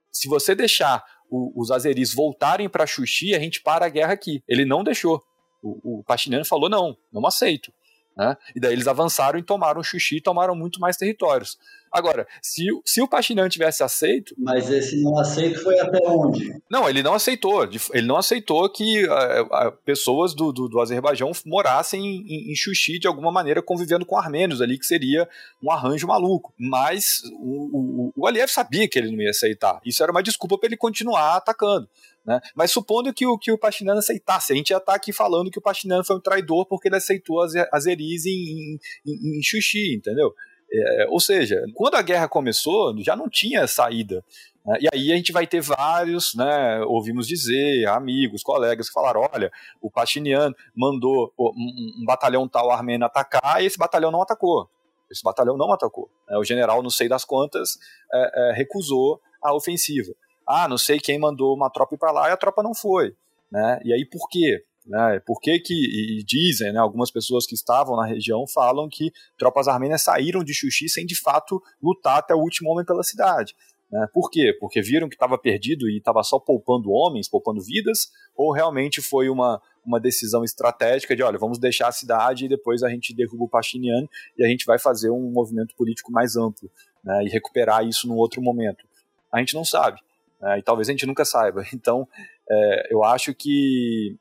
[0.10, 4.42] se você deixar o, os azeris voltarem para Xuxi, a gente para a guerra aqui.
[4.48, 5.22] Ele não deixou.
[5.62, 7.74] O, o Pachinian falou, não, não aceito.
[8.18, 8.38] Né?
[8.56, 11.58] E daí eles avançaram e tomaram Xuxi e tomaram muito mais territórios.
[11.96, 14.36] Agora, se, se o Pashinyan tivesse aceito.
[14.38, 16.54] Mas esse não aceito foi até onde?
[16.70, 17.64] Não, ele não aceitou.
[17.64, 23.00] Ele não aceitou que uh, uh, pessoas do, do, do, Azerbaijão morassem em, em Xuxi
[23.00, 25.26] de alguma maneira convivendo com armênios ali, que seria
[25.64, 26.54] um arranjo maluco.
[26.60, 29.80] Mas o, o, o Aliyev sabia que ele não ia aceitar.
[29.86, 31.88] Isso era uma desculpa para ele continuar atacando.
[32.26, 32.42] Né?
[32.54, 35.60] Mas supondo que o, que o Pashinyan aceitasse, a gente já está aqui falando que
[35.60, 40.34] o Pashinyan foi um traidor porque ele aceitou as Azeris em, em, em Xuxi, entendeu?
[40.78, 44.24] É, ou seja, quando a guerra começou, já não tinha saída.
[44.66, 44.78] Né?
[44.82, 49.52] E aí a gente vai ter vários, né, ouvimos dizer, amigos, colegas que falaram: olha,
[49.82, 54.70] o Pashinyan mandou um, batalhão tal armênio atacar e esse batalhão não atacou.
[55.10, 56.10] Esse batalhão não atacou.
[56.28, 56.38] Né?
[56.38, 57.78] O general, não sei das quantas,
[58.12, 60.12] é, é, recusou a ofensiva
[60.48, 63.16] ah, não sei quem mandou uma tropa para lá e a tropa não foi.
[63.52, 63.80] Né?
[63.84, 64.64] E aí por quê?
[64.86, 65.20] Né?
[65.26, 69.68] Por que que, e dizem, né, algumas pessoas que estavam na região falam que tropas
[69.68, 73.56] armênias saíram de Xuxi sem de fato lutar até o último homem pela cidade.
[73.92, 74.08] Né?
[74.14, 74.56] Por quê?
[74.60, 79.28] Porque viram que estava perdido e estava só poupando homens, poupando vidas, ou realmente foi
[79.30, 83.46] uma, uma decisão estratégica de, olha, vamos deixar a cidade e depois a gente derruba
[83.46, 86.70] o Pashinyan e a gente vai fazer um movimento político mais amplo
[87.04, 88.86] né, e recuperar isso num outro momento.
[89.32, 90.00] A gente não sabe
[90.42, 91.64] né, e talvez a gente nunca saiba.
[91.74, 92.08] Então,
[92.50, 94.18] é, eu acho que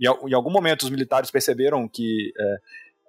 [0.00, 2.56] em, algum momento os militares perceberam que é,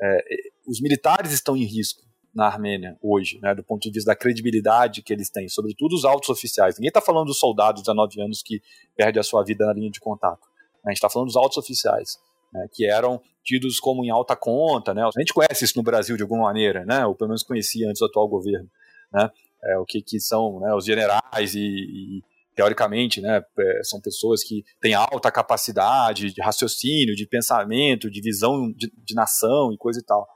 [0.02, 0.24] é,
[0.68, 5.02] os militares estão em risco na Armênia hoje, né, do ponto de vista da credibilidade
[5.02, 6.78] que eles têm, sobretudo os altos oficiais.
[6.78, 8.62] Ninguém está falando dos soldados de 19 anos que
[8.96, 10.48] perdem a sua vida na linha de contato.
[10.76, 12.18] Né, a gente está falando dos altos oficiais,
[12.54, 14.94] né, que eram tidos como em alta conta.
[14.94, 17.88] Né, a gente conhece isso no Brasil de alguma maneira, né, ou pelo menos conhecia
[17.90, 18.70] antes do atual governo.
[19.14, 19.30] Né,
[19.64, 22.24] é, o que, que são né, os generais e, e
[22.56, 28.72] teoricamente, né, é, são pessoas que têm alta capacidade de raciocínio, de pensamento, de visão
[28.72, 30.28] de, de nação e coisa e tal.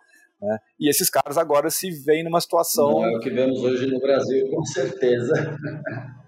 [0.41, 0.57] Né?
[0.79, 2.91] E esses caras agora se veem numa situação.
[2.91, 5.33] Não é o que vemos hoje no Brasil, com certeza.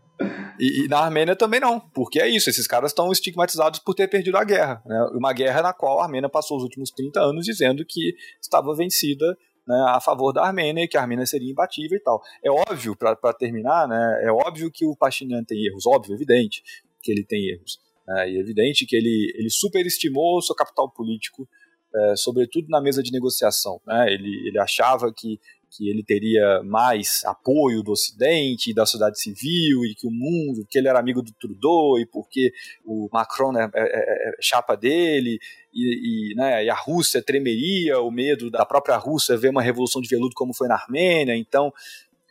[0.60, 4.08] E, e, na Armênia também não, porque é isso, esses caras estão estigmatizados por ter
[4.08, 4.82] perdido a guerra.
[4.86, 5.08] Né?
[5.14, 9.38] Uma guerra na qual a Armênia passou os últimos 30 anos dizendo que estava vencida
[9.68, 12.22] né, a favor da Armênia e que a Armênia seria imbatível e tal.
[12.44, 16.64] É óbvio, para terminar, né, é óbvio que o Pashinyan tem erros, óbvio, evidente
[17.02, 17.80] que ele tem erros.
[18.08, 21.48] Né, e é evidente que ele, ele superestimou o seu capital político,
[21.94, 23.82] é, sobretudo na mesa de negociação.
[23.86, 29.86] Né, ele, ele achava que que ele teria mais apoio do Ocidente, da sociedade civil,
[29.86, 32.52] e que o mundo, que ele era amigo do Trudeau, e porque
[32.86, 35.38] o Macron é, é, é, é chapa dele,
[35.78, 40.02] e, e, né, e, a Rússia tremeria, o medo da própria Rússia ver uma revolução
[40.02, 41.72] de veludo como foi na Armênia, então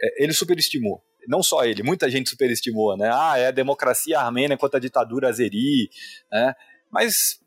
[0.03, 1.03] é, ele superestimou.
[1.29, 3.11] Não só ele, muita gente superestimou, né?
[3.13, 5.91] Ah, é a democracia armênia contra a ditadura azeri,
[6.31, 6.55] né?
[6.91, 7.41] Mas,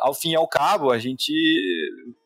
[0.00, 1.32] ao fim e ao cabo, a gente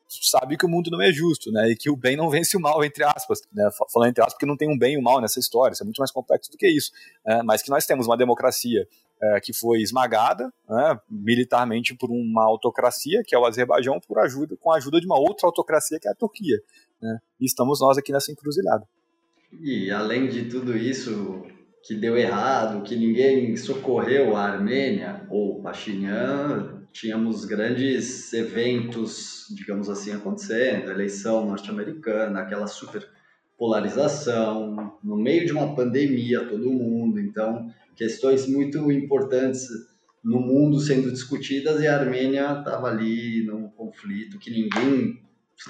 [0.08, 1.70] sabe que o mundo não é justo, né?
[1.70, 3.40] E que o bem não vence o mal, entre aspas.
[3.52, 3.68] Né?
[3.92, 5.84] Falando entre aspas, porque não tem um bem e um mal nessa história, isso é
[5.84, 6.90] muito mais complexo do que isso.
[7.24, 7.42] Né?
[7.44, 8.86] Mas que nós temos uma democracia
[9.22, 14.56] é, que foi esmagada né, militarmente por uma autocracia, que é o Azerbaijão, por ajuda,
[14.60, 16.58] com a ajuda de uma outra autocracia, que é a Turquia.
[17.00, 17.18] Né?
[17.40, 18.86] E estamos nós aqui nessa encruzilhada.
[19.60, 21.44] E além de tudo isso
[21.86, 30.12] que deu errado, que ninguém socorreu a Armênia ou Pashinyan, tínhamos grandes eventos, digamos assim,
[30.12, 33.08] acontecendo, eleição norte-americana, aquela super
[33.56, 39.68] polarização, no meio de uma pandemia, todo mundo, então questões muito importantes
[40.22, 45.22] no mundo sendo discutidas e a Armênia estava ali num conflito que ninguém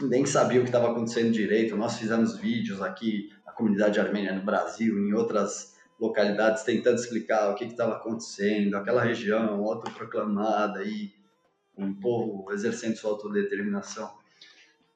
[0.02, 1.76] nem sabia o que estava acontecendo direito.
[1.76, 7.54] Nós fizemos vídeos aqui, a comunidade armênia no Brasil, em outras localidades, tentando explicar o
[7.54, 11.12] que estava acontecendo, aquela região autoproclamada e
[11.76, 14.10] um povo exercendo sua autodeterminação.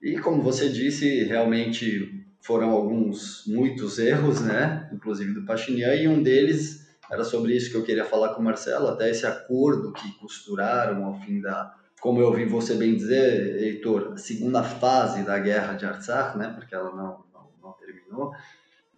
[0.02, 4.90] E como você disse, realmente foram alguns, muitos erros, né?
[4.92, 6.79] Inclusive do Pashinyan, e um deles
[7.10, 11.04] era sobre isso que eu queria falar com o Marcelo, até esse acordo que costuraram
[11.04, 15.84] ao fim da, como eu ouvi você bem dizer, Heitor, segunda fase da guerra de
[15.84, 16.52] Artsakh, né?
[16.56, 18.32] Porque ela não, não, não terminou.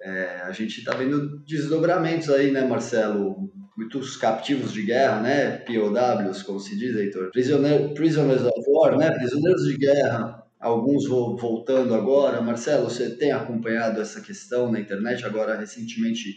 [0.01, 3.51] É, a gente está vendo desdobramentos aí, né, Marcelo?
[3.77, 5.59] muitos captivos de guerra, né?
[5.59, 7.31] POWs, como se diz, Heitor.
[7.31, 9.11] Prisioneiro, prisoners of war, né?
[9.11, 10.43] Prisioneiros de guerra.
[10.61, 12.41] Alguns voltando agora.
[12.41, 15.25] Marcelo, você tem acompanhado essa questão na internet?
[15.25, 16.37] Agora, recentemente,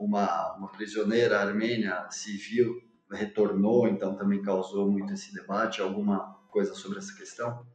[0.00, 2.82] uma, uma prisioneira armênia civil
[3.12, 5.82] retornou, então também causou muito esse debate.
[5.82, 7.66] Alguma coisa sobre essa questão?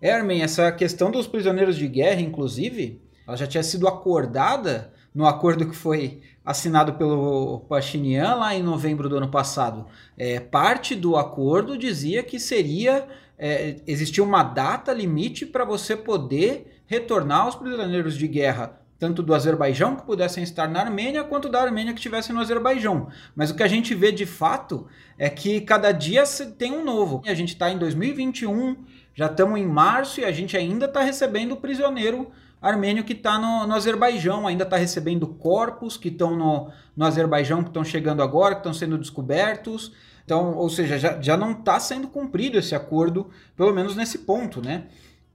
[0.00, 5.26] É, Armin, essa questão dos prisioneiros de guerra, inclusive, ela já tinha sido acordada no
[5.26, 9.86] acordo que foi assinado pelo Pachinian lá em novembro do ano passado.
[10.18, 16.82] É, parte do acordo dizia que seria é, existia uma data limite para você poder
[16.86, 21.60] retornar os prisioneiros de guerra tanto do Azerbaijão que pudessem estar na Armênia, quanto da
[21.60, 23.08] Armênia que estivessem no Azerbaijão.
[23.34, 24.86] Mas o que a gente vê de fato
[25.18, 26.22] é que cada dia
[26.56, 27.20] tem um novo.
[27.26, 28.76] A gente está em 2021,
[29.12, 33.66] já estamos em março e a gente ainda está recebendo prisioneiro armênio que está no,
[33.66, 38.54] no, Azerbaijão, ainda está recebendo corpos que estão no, no Azerbaijão, que estão chegando agora,
[38.54, 39.92] que estão sendo descobertos.
[40.24, 44.62] Então, ou seja, já, já não está sendo cumprido esse acordo, pelo menos nesse ponto,
[44.62, 44.84] né?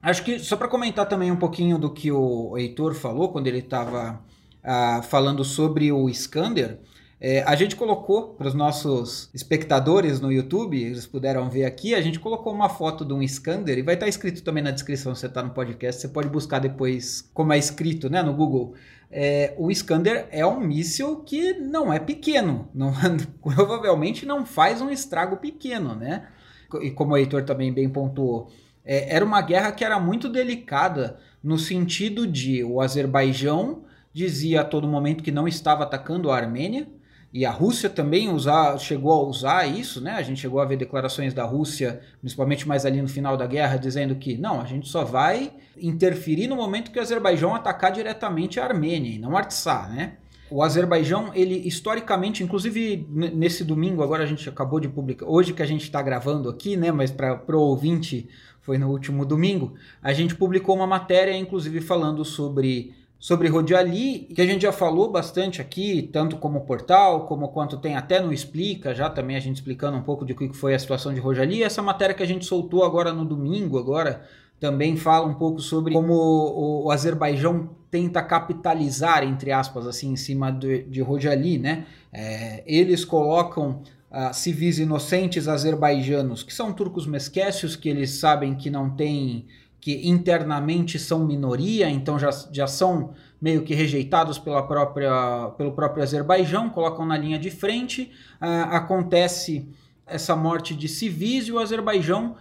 [0.01, 3.59] Acho que só para comentar também um pouquinho do que o Heitor falou quando ele
[3.59, 4.21] estava
[4.63, 6.79] ah, falando sobre o Iskander,
[7.19, 12.01] é, a gente colocou para os nossos espectadores no YouTube, eles puderam ver aqui, a
[12.01, 15.15] gente colocou uma foto de um Iskander e vai estar tá escrito também na descrição
[15.15, 18.75] se você está no podcast, você pode buscar depois como é escrito né, no Google.
[19.09, 22.93] É, o Iskander é um míssil que não é pequeno, não,
[23.41, 26.27] provavelmente não faz um estrago pequeno, né?
[26.81, 28.51] E como o Heitor também bem pontuou,
[28.87, 34.65] é, era uma guerra que era muito delicada no sentido de o Azerbaijão dizia a
[34.65, 36.87] todo momento que não estava atacando a Armênia,
[37.33, 40.13] e a Rússia também usar, chegou a usar isso, né?
[40.13, 43.77] A gente chegou a ver declarações da Rússia, principalmente mais ali no final da guerra,
[43.77, 48.59] dizendo que não, a gente só vai interferir no momento que o Azerbaijão atacar diretamente
[48.59, 50.13] a Armênia e não Artsá, né?
[50.49, 55.61] O Azerbaijão, ele historicamente, inclusive nesse domingo, agora a gente acabou de publicar, hoje que
[55.61, 56.89] a gente está gravando aqui, né?
[56.89, 58.29] Mas para o ouvinte
[58.67, 64.41] foi no último domingo, a gente publicou uma matéria, inclusive falando sobre sobre Rodiali, que
[64.41, 68.93] a gente já falou bastante aqui, tanto como portal, como quanto tem até no Explica,
[68.93, 71.63] já também a gente explicando um pouco de que foi a situação de Rodiali.
[71.63, 74.21] Essa matéria que a gente soltou agora no domingo, agora
[74.59, 80.17] também fala um pouco sobre como o, o Azerbaijão tenta capitalizar, entre aspas, assim, em
[80.17, 81.01] cima de, de
[81.57, 81.85] né?
[82.11, 88.69] É, eles colocam uh, civis inocentes azerbaijanos, que são turcos mesquécios, que eles sabem que
[88.69, 89.45] não têm
[89.79, 96.03] que internamente são minoria, então já, já são meio que rejeitados pela própria, pelo próprio
[96.03, 99.69] Azerbaijão, colocam na linha de frente, uh, acontece
[100.05, 102.35] essa morte de civis e o Azerbaijão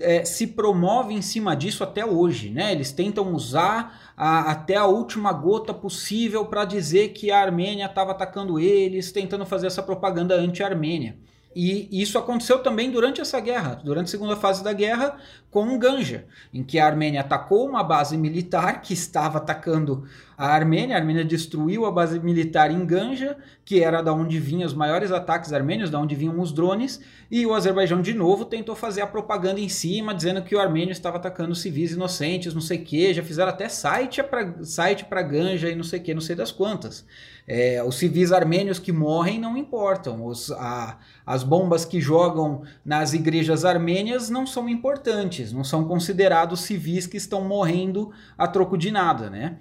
[0.00, 2.72] é, se promove em cima disso até hoje, né?
[2.72, 8.12] Eles tentam usar a, até a última gota possível para dizer que a Armênia estava
[8.12, 11.16] atacando eles, tentando fazer essa propaganda anti-Armênia.
[11.54, 15.16] E isso aconteceu também durante essa guerra, durante a segunda fase da guerra,
[15.50, 20.04] com Ganja, em que a Armênia atacou uma base militar que estava atacando
[20.36, 20.96] a Armênia.
[20.96, 25.12] A Armênia destruiu a base militar em Ganja, que era da onde vinham os maiores
[25.12, 29.06] ataques armênios, da onde vinham os drones, e o Azerbaijão de novo tentou fazer a
[29.06, 33.12] propaganda em cima, dizendo que o armênio estava atacando civis inocentes, não sei o que,
[33.12, 36.50] já fizeram até site para site Ganja e não sei o que, não sei das
[36.50, 37.06] quantas.
[37.46, 43.14] É, os civis armênios que morrem não importam, os, a, as bombas que jogam nas
[43.14, 48.90] igrejas armênias não são importantes, não são considerados civis que estão morrendo a troco de
[48.92, 49.58] nada, né?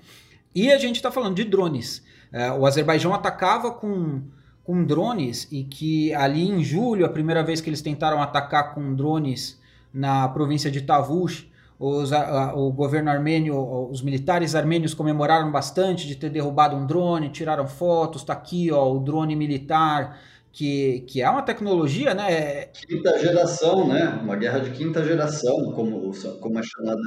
[0.54, 2.04] E a gente está falando de drones.
[2.32, 4.22] É, o Azerbaijão atacava com,
[4.64, 8.94] com drones e que ali em julho, a primeira vez que eles tentaram atacar com
[8.94, 9.60] drones
[9.94, 11.51] na província de Tavush,
[11.82, 17.30] os, a, o governo armênio, os militares armênios comemoraram bastante de ter derrubado um drone,
[17.30, 20.20] tiraram fotos, tá aqui ó, o drone militar,
[20.52, 22.66] que, que é uma tecnologia, né?
[22.66, 24.20] Quinta geração, né?
[24.22, 27.02] Uma guerra de quinta geração, como, como é chamada.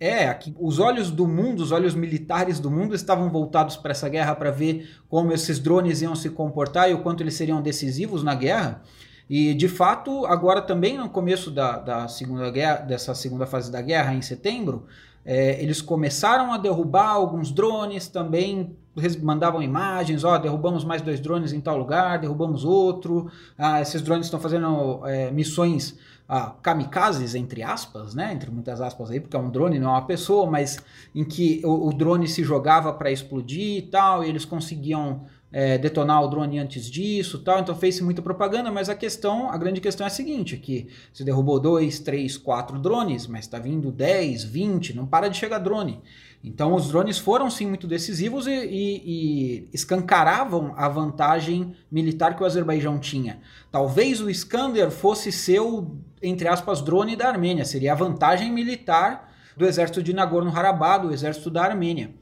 [0.00, 4.08] É, aqui, os olhos do mundo, os olhos militares do mundo estavam voltados para essa
[4.08, 8.24] guerra para ver como esses drones iam se comportar e o quanto eles seriam decisivos
[8.24, 8.82] na guerra.
[9.28, 13.82] E de fato, agora também no começo da, da segunda guerra, dessa segunda fase da
[13.82, 14.86] guerra, em setembro,
[15.24, 18.76] é, eles começaram a derrubar alguns drones, também
[19.20, 24.26] mandavam imagens, ó, derrubamos mais dois drones em tal lugar, derrubamos outro, ah, esses drones
[24.26, 29.38] estão fazendo é, missões ah, kamikazes, entre aspas, né, entre muitas aspas aí, porque é
[29.38, 30.78] um drone, não é uma pessoa, mas
[31.14, 35.78] em que o, o drone se jogava para explodir e tal, e eles conseguiam é,
[35.78, 39.80] detonar o drone antes disso tal, então fez muita propaganda, mas a questão, a grande
[39.80, 44.44] questão é a seguinte, que você derrubou dois, três, quatro drones, mas está vindo 10,
[44.44, 46.02] 20, não para de chegar drone.
[46.42, 52.42] Então os drones foram sim muito decisivos e, e, e, escancaravam a vantagem militar que
[52.42, 53.40] o Azerbaijão tinha.
[53.70, 59.64] Talvez o Iskander fosse seu, entre aspas, drone da Armênia, seria a vantagem militar do
[59.64, 62.14] exército de Nagorno-Karabakh, do exército da Armênia.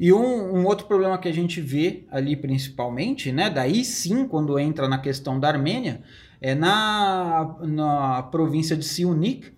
[0.00, 4.58] E um, um, outro problema que a gente vê ali principalmente, né, daí sim, quando
[4.58, 6.00] entra na questão da Armênia,
[6.40, 9.52] é na, na província de Siunik,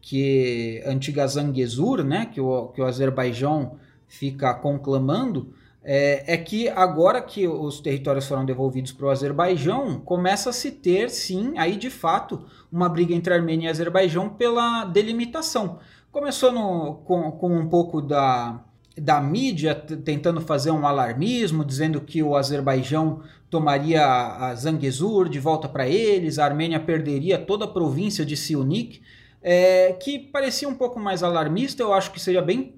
[0.00, 7.20] que antiga Zangezur, né, que o, que o Azerbaijão fica conclamando, é, é, que agora
[7.20, 11.90] que os territórios foram devolvidos para o Azerbaijão, começa a se ter, sim, aí de
[11.90, 15.80] fato, uma briga entre Armênia e Azerbaijão pela delimitação.
[16.12, 18.64] Começou no, com, com um pouco da
[19.00, 25.68] da mídia tentando fazer um alarmismo, dizendo que o Azerbaijão tomaria a Zangezur de volta
[25.68, 29.00] para eles, a Armênia perderia toda a província de Siunik,
[29.42, 32.74] é, que parecia um pouco mais alarmista, eu acho que seria bem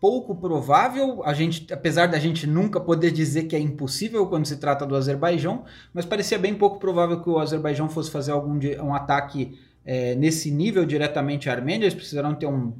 [0.00, 4.56] pouco provável, a gente, apesar da gente nunca poder dizer que é impossível quando se
[4.56, 8.94] trata do Azerbaijão, mas parecia bem pouco provável que o Azerbaijão fosse fazer algum um
[8.94, 12.72] ataque é, nesse nível diretamente à Armênia, eles precisaram ter um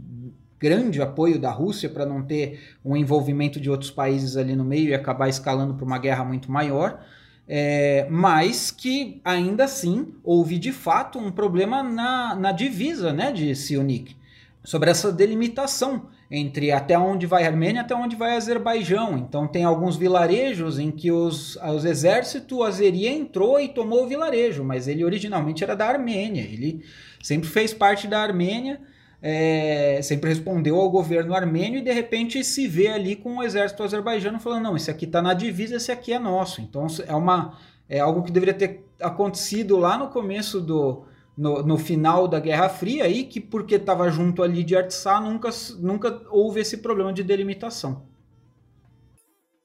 [0.61, 4.91] grande apoio da Rússia para não ter um envolvimento de outros países ali no meio
[4.91, 7.03] e acabar escalando para uma guerra muito maior.
[7.49, 13.57] É, mas que ainda assim houve de fato um problema na, na divisa né, de
[13.57, 14.15] Sionik,
[14.63, 19.19] sobre essa delimitação entre até onde vai a Armênia até onde vai Azerbaijão.
[19.19, 24.63] Então tem alguns vilarejos em que os, os exército azeri entrou e tomou o vilarejo,
[24.63, 26.43] mas ele originalmente era da Armênia.
[26.43, 26.85] Ele
[27.21, 28.81] sempre fez parte da Armênia,
[29.23, 33.83] é, sempre respondeu ao governo armênio e de repente se vê ali com o exército
[33.83, 36.61] azerbaijano falando não, esse aqui está na divisa, esse aqui é nosso.
[36.61, 37.59] Então é uma
[37.89, 41.05] é algo que deveria ter acontecido lá no começo do
[41.37, 45.49] no, no final da Guerra Fria e que porque estava junto ali de Artsá nunca,
[45.79, 48.07] nunca houve esse problema de delimitação.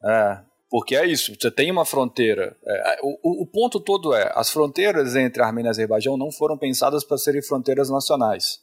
[0.04, 0.40] É,
[0.70, 2.56] porque é isso, você tem uma fronteira.
[2.66, 7.04] É, o, o, ponto todo é: as fronteiras entre Armênia e Azerbaijão não foram pensadas
[7.04, 8.60] para serem fronteiras nacionais,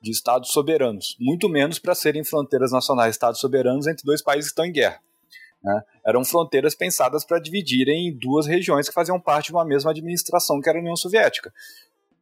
[0.00, 4.52] de estados soberanos, muito menos para serem fronteiras nacionais, estados soberanos entre dois países que
[4.52, 5.00] estão em guerra.
[5.62, 5.82] Né?
[6.06, 10.60] Eram fronteiras pensadas para dividirem em duas regiões que faziam parte de uma mesma administração,
[10.60, 11.52] que era a União Soviética.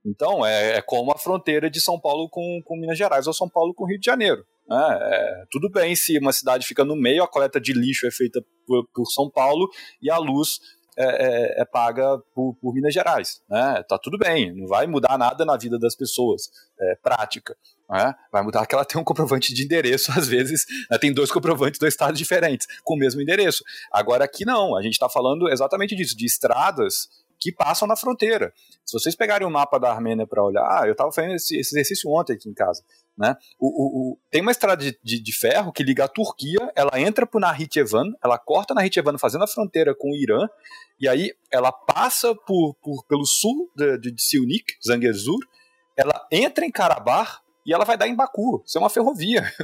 [0.05, 3.49] Então, é, é, como a fronteira de São Paulo com, com Minas Gerais ou São
[3.49, 4.45] Paulo com Rio de Janeiro.
[4.69, 4.99] Né?
[5.01, 8.43] É, tudo bem se uma cidade fica no meio, a coleta de lixo é feita
[8.67, 9.69] por, por São Paulo
[10.01, 10.59] e a luz
[10.97, 13.43] é, é, é paga por, por, Minas Gerais.
[13.49, 13.83] Né?
[13.89, 17.57] Tá tudo bem, não vai mudar nada na vida das pessoas, é prática.
[17.91, 18.15] Né?
[18.33, 20.99] Vai mudar que ela tem um comprovante de endereço, às vezes né?
[20.99, 23.63] tem dois comprovantes do estados diferentes, com o mesmo endereço.
[23.93, 27.09] Agora aqui não, a gente está falando exatamente disso, de estradas
[27.45, 28.53] que passam na fronteira.
[28.87, 31.75] Se vocês pegarem o mapa da Armênia para olhar, ah, eu estava fazendo esse, esse,
[31.75, 32.83] exercício ontem aqui em casa.
[33.17, 33.37] Né?
[33.61, 37.01] O, o, o, tem uma estrada de, de, de, ferro que liga a Turquia, ela
[37.01, 40.49] entra por Nahityevan, ela corta Nahityevan fazendo a fronteira com o Irã,
[40.99, 45.39] e aí ela passa por, por pelo sul de, de, de Siunik, Zangezur,
[45.97, 48.63] ela entra em Karabakh e ela vai dar em Baku.
[48.67, 49.43] Isso é uma ferrovia.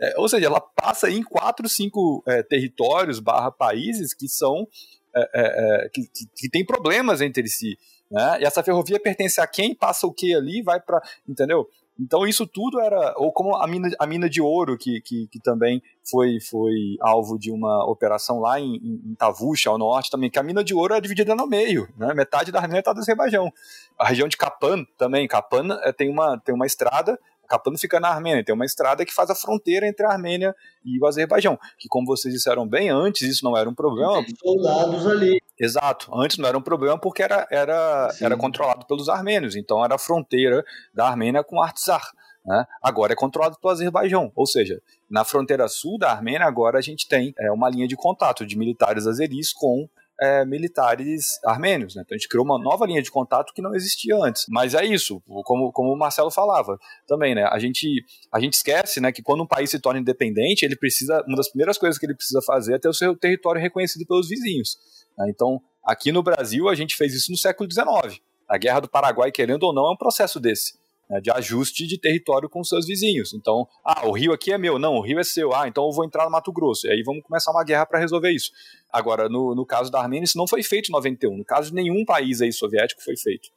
[0.00, 4.66] É, ou seja, ela passa em quatro, cinco é, territórios barra países que são
[5.14, 7.78] é, é, é, que, que, que, tem problemas entre si.
[8.10, 8.40] Né?
[8.40, 11.00] E essa ferrovia pertence a quem, passa o que ali, vai para.
[11.28, 11.68] Entendeu?
[11.98, 13.14] Então isso tudo era.
[13.16, 17.38] Ou como a mina, a mina de ouro, que, que, que também foi, foi alvo
[17.38, 21.00] de uma operação lá em, em ao norte também, que a mina de ouro é
[21.00, 21.88] dividida no meio.
[21.96, 22.12] Né?
[22.14, 23.52] Metade da Armênia está do Azerbaijão.
[23.98, 25.28] A região de Kapan também.
[25.28, 27.18] Kapan é, tem, uma, tem uma estrada
[27.48, 30.98] Kapan fica na Armênia, tem uma estrada que faz a fronteira entre a Armênia e
[31.00, 34.24] o Azerbaijão, que como vocês disseram bem, antes isso não era um problema.
[34.24, 35.40] Tem soldados ali.
[35.58, 39.94] Exato, antes não era um problema porque era, era, era controlado pelos armênios, então era
[39.94, 42.12] a fronteira da Armênia com Artsakh.
[42.44, 42.66] Né?
[42.82, 47.08] Agora é controlado pelo Azerbaijão, ou seja, na fronteira sul da Armênia agora a gente
[47.08, 49.88] tem é, uma linha de contato de militares azeris com
[50.20, 51.94] é, militares armênios.
[51.94, 52.02] Né?
[52.04, 54.44] Então a gente criou uma nova linha de contato que não existia antes.
[54.48, 57.44] Mas é isso, como, como o Marcelo falava também, né?
[57.44, 61.22] A gente, a gente esquece né, que quando um país se torna independente, ele precisa.
[61.26, 64.28] Uma das primeiras coisas que ele precisa fazer é ter o seu território reconhecido pelos
[64.28, 64.78] vizinhos.
[65.18, 65.26] Né?
[65.28, 68.20] Então, aqui no Brasil, a gente fez isso no século XIX.
[68.48, 71.98] A Guerra do Paraguai, querendo ou não, é um processo desse né, de ajuste de
[71.98, 73.32] território com seus vizinhos.
[73.34, 75.92] Então, ah, o rio aqui é meu, não, o rio é seu, ah, então eu
[75.92, 76.86] vou entrar no Mato Grosso.
[76.86, 78.50] E aí vamos começar uma guerra para resolver isso.
[78.92, 81.36] Agora, no, no caso da Armênia, isso não foi feito em 91.
[81.36, 83.48] No caso de nenhum país aí soviético foi feito.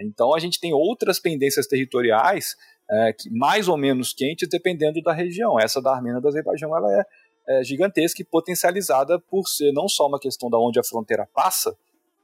[0.00, 2.56] Então a gente tem outras pendências territoriais
[2.90, 5.58] é, que, mais ou menos quentes dependendo da região.
[5.58, 7.04] Essa da Armênia do Azerbaijão ela é,
[7.48, 11.76] é, gigantesca e potencializada por ser não só uma questão da onde a fronteira passa,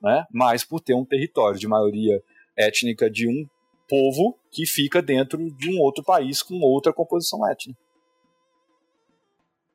[0.02, 2.22] né, mas por ter um território de maioria
[2.56, 3.46] étnica de um
[3.88, 7.78] povo que fica dentro de um outro país com outra composição étnica.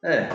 [0.03, 0.29] É,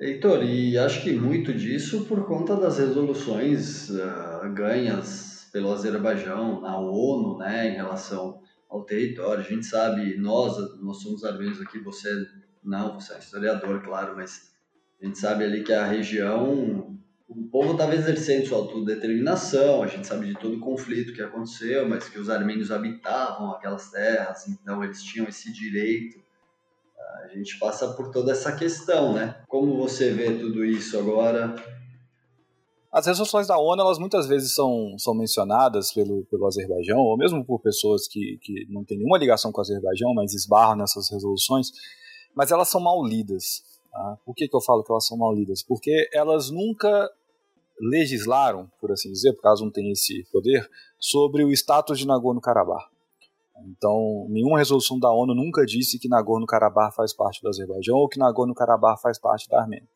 [0.00, 6.78] Heitor, e acho que muito disso por conta das resoluções uh, ganhas pelo Azerbaijão na
[6.78, 9.44] ONU, né, em relação ao território.
[9.44, 12.08] A gente sabe, nós, nós somos armênios aqui, você
[12.64, 14.52] não, você é historiador, claro, mas
[15.02, 16.98] a gente sabe ali que a região
[17.30, 21.88] o povo estava exercendo sua autodeterminação, a gente sabe de todo o conflito que aconteceu,
[21.88, 26.18] mas que os armênios habitavam aquelas terras, então eles tinham esse direito.
[27.22, 29.42] A gente passa por toda essa questão, né?
[29.46, 31.54] Como você vê tudo isso agora?
[32.92, 37.44] As resoluções da ONU, elas muitas vezes são, são mencionadas pelo, pelo Azerbaijão, ou mesmo
[37.44, 41.68] por pessoas que, que não têm nenhuma ligação com o Azerbaijão, mas esbarram nessas resoluções,
[42.34, 44.18] mas elas são mal lidas Tá?
[44.24, 45.62] Por que, que eu falo que elas são mal lidas?
[45.62, 47.10] Porque elas nunca
[47.80, 50.68] legislaram, por assim dizer, por caso não tenha esse poder,
[50.98, 52.88] sobre o status de Nagorno-Karabakh.
[53.66, 58.18] Então, nenhuma resolução da ONU nunca disse que Nagorno-Karabakh faz parte do Azerbaijão ou que
[58.18, 59.88] Nagorno-Karabakh faz parte da Armênia.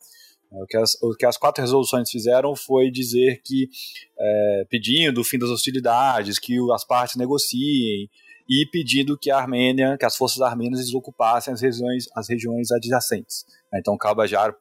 [0.53, 3.69] É, o que, as, o que as quatro resoluções fizeram foi dizer que,
[4.19, 8.09] é, pedindo o fim das hostilidades, que as partes negociem,
[8.49, 13.47] e pedindo que a Armênia, que as forças armênias ocupassem as regiões, as regiões adjacentes.
[13.75, 14.55] Então, Kalbajar,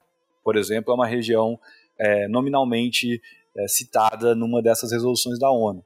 [0.44, 1.60] por exemplo, é uma região
[2.00, 3.22] é, nominalmente
[3.58, 5.84] é, citada numa dessas resoluções da ONU.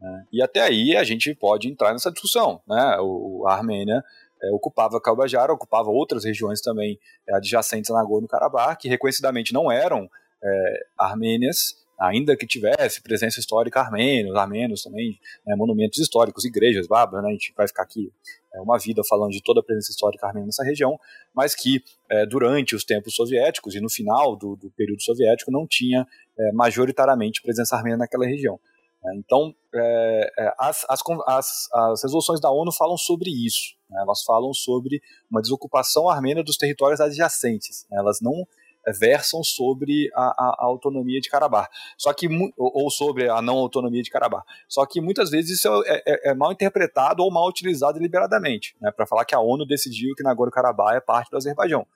[0.00, 0.26] Né?
[0.32, 2.60] E até aí a gente pode entrar nessa discussão.
[2.66, 2.98] Né?
[3.00, 4.02] O, a Armênia
[4.42, 6.98] é, ocupava Kalbajar, ocupava outras regiões também
[7.28, 10.08] é, adjacentes a Nagorno-Karabakh, que reconhecidamente não eram
[10.42, 16.86] é, armênias, ainda que tivesse presença histórica armênia, os armênios também, né, monumentos históricos, igrejas,
[16.86, 18.12] babas, né, a gente vai ficar aqui
[18.54, 20.98] é, uma vida falando de toda a presença histórica armênia nessa região,
[21.34, 25.66] mas que é, durante os tempos soviéticos e no final do, do período soviético não
[25.66, 26.06] tinha
[26.38, 28.58] é, majoritariamente presença armênia naquela região.
[29.02, 29.14] Né.
[29.16, 33.74] Então, é, é, as, as, as, as, resoluções da ONU falam sobre isso.
[33.90, 35.00] Né, elas falam sobre
[35.30, 37.86] uma desocupação armênia dos territórios adjacentes.
[37.90, 38.46] Né, elas não
[38.92, 44.02] versam sobre a, a, a, autonomia de Karabakh, só que ou sobre a não autonomia
[44.02, 44.44] de Karabakh.
[44.68, 48.90] Só que muitas vezes isso é, é, é mal interpretado ou mal utilizado deliberadamente, né,
[48.90, 51.86] para falar que a ONU decidiu que Nagorno-Karabakh é parte do Azerbaijão,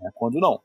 [0.00, 0.60] né, quando não,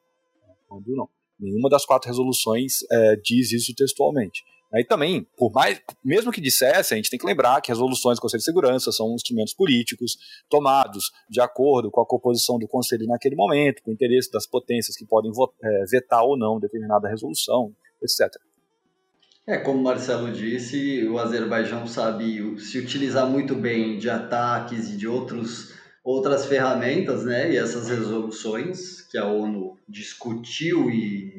[0.68, 1.10] quando não.
[1.40, 4.44] Nenhuma das quatro resoluções é, diz isso textualmente.
[4.74, 8.22] E também, por mais, mesmo que dissesse, a gente tem que lembrar que resoluções do
[8.22, 10.18] Conselho de Segurança são instrumentos políticos
[10.48, 14.96] tomados de acordo com a composição do Conselho naquele momento, com o interesse das potências
[14.96, 15.32] que podem
[15.64, 18.30] é, vetar ou não determinada resolução, etc.
[19.48, 24.96] É, como o Marcelo disse, o Azerbaijão sabe se utilizar muito bem de ataques e
[24.96, 27.52] de outros, outras ferramentas, né?
[27.52, 31.39] E essas resoluções que a ONU discutiu e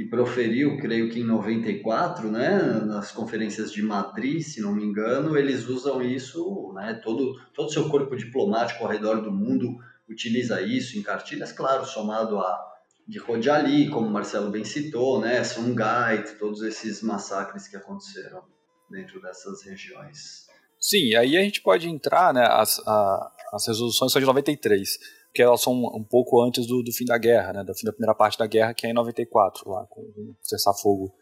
[0.00, 5.36] e proferiu, creio que em 94, né, nas conferências de Madrid, se não me engano,
[5.36, 9.76] eles usam isso, né, todo todo seu corpo diplomático ao redor do mundo
[10.08, 12.70] utiliza isso em cartilhas, claro, somado a
[13.06, 18.42] de Rojali, como Marcelo bem citou, né, Sungait, todos esses massacres que aconteceram
[18.90, 20.46] dentro dessas regiões.
[20.80, 24.98] Sim, aí a gente pode entrar, né, as, a, as resoluções são de 93,
[25.30, 27.92] porque elas são um pouco antes do, do, fim da guerra, né, do fim da
[27.92, 31.14] primeira parte da guerra, que é em 94, lá, com o cessar-fogo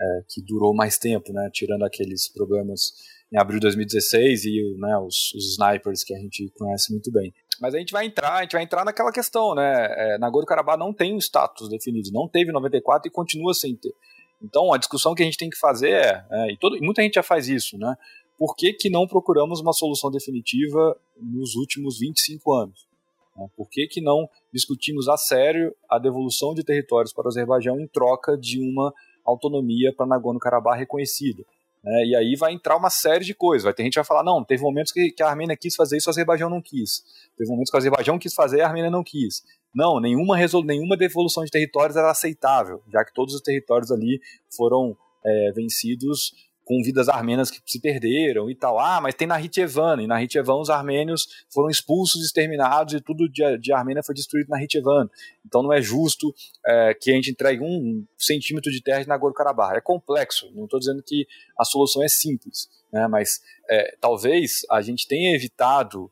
[0.00, 2.94] é, que durou mais tempo, né, tirando aqueles problemas
[3.30, 7.32] em abril de 2016 e né, os, os, snipers que a gente conhece muito bem.
[7.60, 10.92] Mas a gente vai entrar, a gente vai entrar naquela questão, né, é, Nagorno-Karabakh não
[10.94, 13.94] tem um status definido, não teve em 94 e continua sem ter.
[14.42, 17.02] Então a discussão que a gente tem que fazer é, é e, todo, e muita
[17.02, 17.94] gente já faz isso, né,
[18.38, 22.91] por que, que não procuramos uma solução definitiva nos últimos 25 anos?
[23.36, 23.46] Né?
[23.56, 27.86] Por que, que não discutimos a sério a devolução de territórios para o Azerbaijão em
[27.86, 28.92] troca de uma
[29.24, 31.44] autonomia para Nagorno-Karabakh reconhecida?
[31.82, 32.04] Né?
[32.06, 33.64] E aí vai entrar uma série de coisas.
[33.64, 35.96] Vai ter gente que vai falar: não, teve momentos que, que a Armênia quis fazer
[35.96, 37.02] isso, o Azerbaijão não quis.
[37.36, 39.42] Teve momentos que o Azerbaijão quis fazer e a Armênia não quis.
[39.74, 44.20] Não, nenhuma, nenhuma devolução de territórios era aceitável, já que todos os territórios ali
[44.54, 46.32] foram é, vencidos
[46.64, 48.78] com vidas armênias que se perderam e tal.
[48.78, 53.28] Ah, mas tem na Hitchevan, e na Hitchevan os armênios foram expulsos, exterminados e tudo
[53.28, 55.08] de, de Armênia foi destruído na Hitchevan.
[55.44, 56.32] Então não é justo
[56.66, 59.76] é, que a gente entregue um centímetro de terra de Nagorno-Karabakh.
[59.76, 61.26] É complexo, não estou dizendo que
[61.58, 66.10] a solução é simples, né, mas é, talvez a gente tenha evitado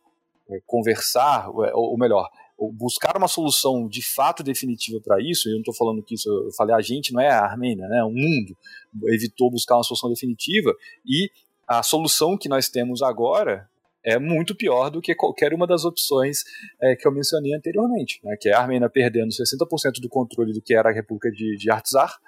[0.51, 2.29] é, conversar, ou, ou melhor,
[2.73, 6.53] buscar uma solução de fato definitiva para isso, eu não estou falando que isso, eu
[6.53, 8.57] falei a gente, não é a Armênia, né, o mundo
[9.09, 10.75] evitou buscar uma solução definitiva
[11.07, 11.31] e
[11.67, 13.69] a solução que nós temos agora
[14.05, 16.39] é muito pior do que qualquer uma das opções
[16.83, 20.61] é, que eu mencionei anteriormente, né, que é a Armênia perdendo 60% do controle do
[20.61, 22.19] que era a República de, de Artsar,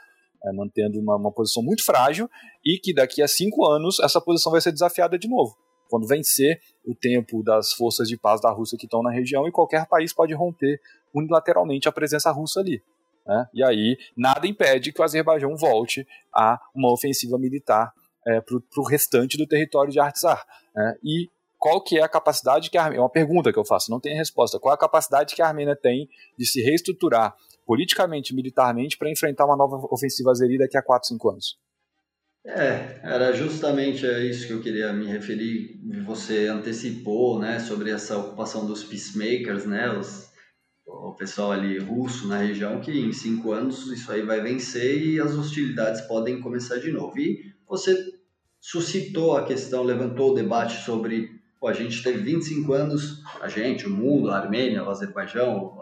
[0.44, 2.28] é, mantendo uma, uma posição muito frágil,
[2.64, 5.56] e que daqui a cinco anos essa posição vai ser desafiada de novo
[5.93, 9.53] quando vencer o tempo das forças de paz da Rússia que estão na região e
[9.53, 10.80] qualquer país pode romper
[11.14, 12.82] unilateralmente a presença russa ali.
[13.26, 13.47] Né?
[13.53, 17.93] E aí nada impede que o Azerbaijão volte a uma ofensiva militar
[18.26, 20.43] é, para o restante do território de Artsar.
[20.74, 20.95] Né?
[21.05, 21.28] E
[21.59, 23.01] qual que é a capacidade que a Armênia...
[23.01, 24.59] É uma pergunta que eu faço, não tem resposta.
[24.59, 27.36] Qual é a capacidade que a Armênia tem de se reestruturar
[27.66, 31.59] politicamente militarmente para enfrentar uma nova ofensiva azeri daqui a 4, 5 anos?
[32.45, 35.80] É, era justamente a isso que eu queria me referir.
[36.05, 40.28] Você antecipou, né, sobre essa ocupação dos peacemakers, né, os,
[40.84, 45.20] o pessoal ali russo na região, que em cinco anos isso aí vai vencer e
[45.20, 47.16] as hostilidades podem começar de novo.
[47.18, 48.12] E você
[48.61, 53.86] suscitou a questão, levantou o debate sobre, pô, a gente teve 25 anos, a gente,
[53.86, 55.78] o mundo, a Armênia, o Azerbaijão,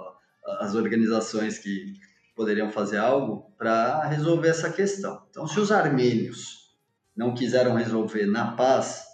[0.58, 1.94] as organizações que
[2.40, 5.20] poderiam fazer algo para resolver essa questão.
[5.28, 6.70] Então, se os armênios
[7.14, 9.04] não quiseram resolver na paz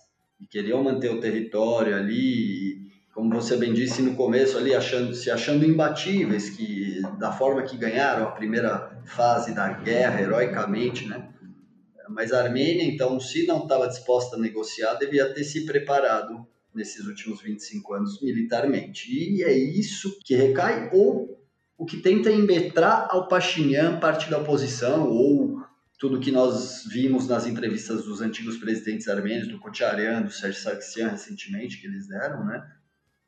[0.40, 5.28] e queriam manter o território ali, como você bem disse no começo ali, achando, se
[5.28, 11.28] achando imbatíveis, que da forma que ganharam a primeira fase da guerra heroicamente, né?
[12.08, 17.04] Mas a Armênia, então, se não estava disposta a negociar, devia ter se preparado nesses
[17.04, 19.10] últimos 25 anos militarmente.
[19.10, 21.44] E é isso que recai, ou
[21.78, 25.60] o que tenta embetrar ao Pashinyan parte da oposição, ou
[25.98, 31.08] tudo que nós vimos nas entrevistas dos antigos presidentes armênios, do Kocharyan, do Sérgio Sargsyan,
[31.08, 32.62] recentemente, que eles deram, né?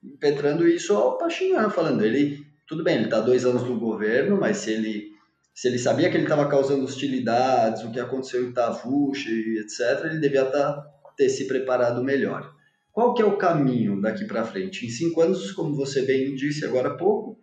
[0.02, 4.58] Impetrando isso ao Pashinyan, falando, ele, tudo bem, ele está dois anos no governo, mas
[4.58, 5.18] se ele
[5.58, 10.20] se ele sabia que ele estava causando hostilidades, o que aconteceu em Tavush, etc., ele
[10.20, 10.86] devia tá,
[11.16, 12.54] ter se preparado melhor.
[12.92, 14.86] Qual que é o caminho daqui para frente?
[14.86, 17.37] Em cinco anos, como você bem disse agora há pouco,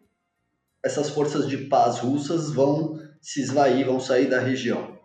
[0.86, 5.00] essas forças de paz russas vão se esvair, vão sair da região.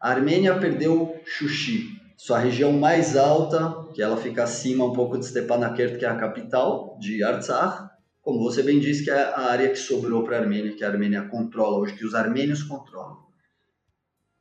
[0.00, 5.26] A Armênia perdeu Xuxi, sua região mais alta, que ela fica acima um pouco de
[5.26, 7.90] Stepanakert, que é a capital de Artsakh,
[8.22, 10.88] como você bem disse, que é a área que sobrou para a Armênia, que a
[10.88, 13.14] Armênia controla hoje, que os armênios controlam.
[13.14, 13.20] O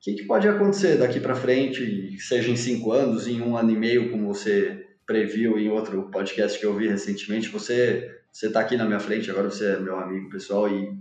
[0.01, 3.75] que, que pode acontecer daqui para frente, seja em cinco anos, em um ano e
[3.75, 7.49] meio, como você previu em outro podcast que eu vi recentemente?
[7.49, 10.93] Você você está aqui na minha frente, agora você é meu amigo pessoal e,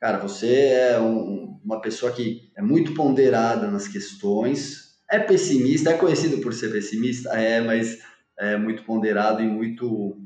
[0.00, 5.98] cara, você é um, uma pessoa que é muito ponderada nas questões, é pessimista, é
[5.98, 7.98] conhecido por ser pessimista, é, mas
[8.38, 10.16] é muito ponderado e muito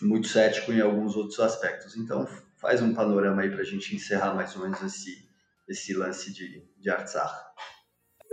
[0.00, 1.96] muito cético em alguns outros aspectos.
[1.96, 2.28] Então,
[2.60, 5.28] faz um panorama aí para a gente encerrar mais ou menos esse,
[5.68, 7.34] esse lance de, de Artsakh.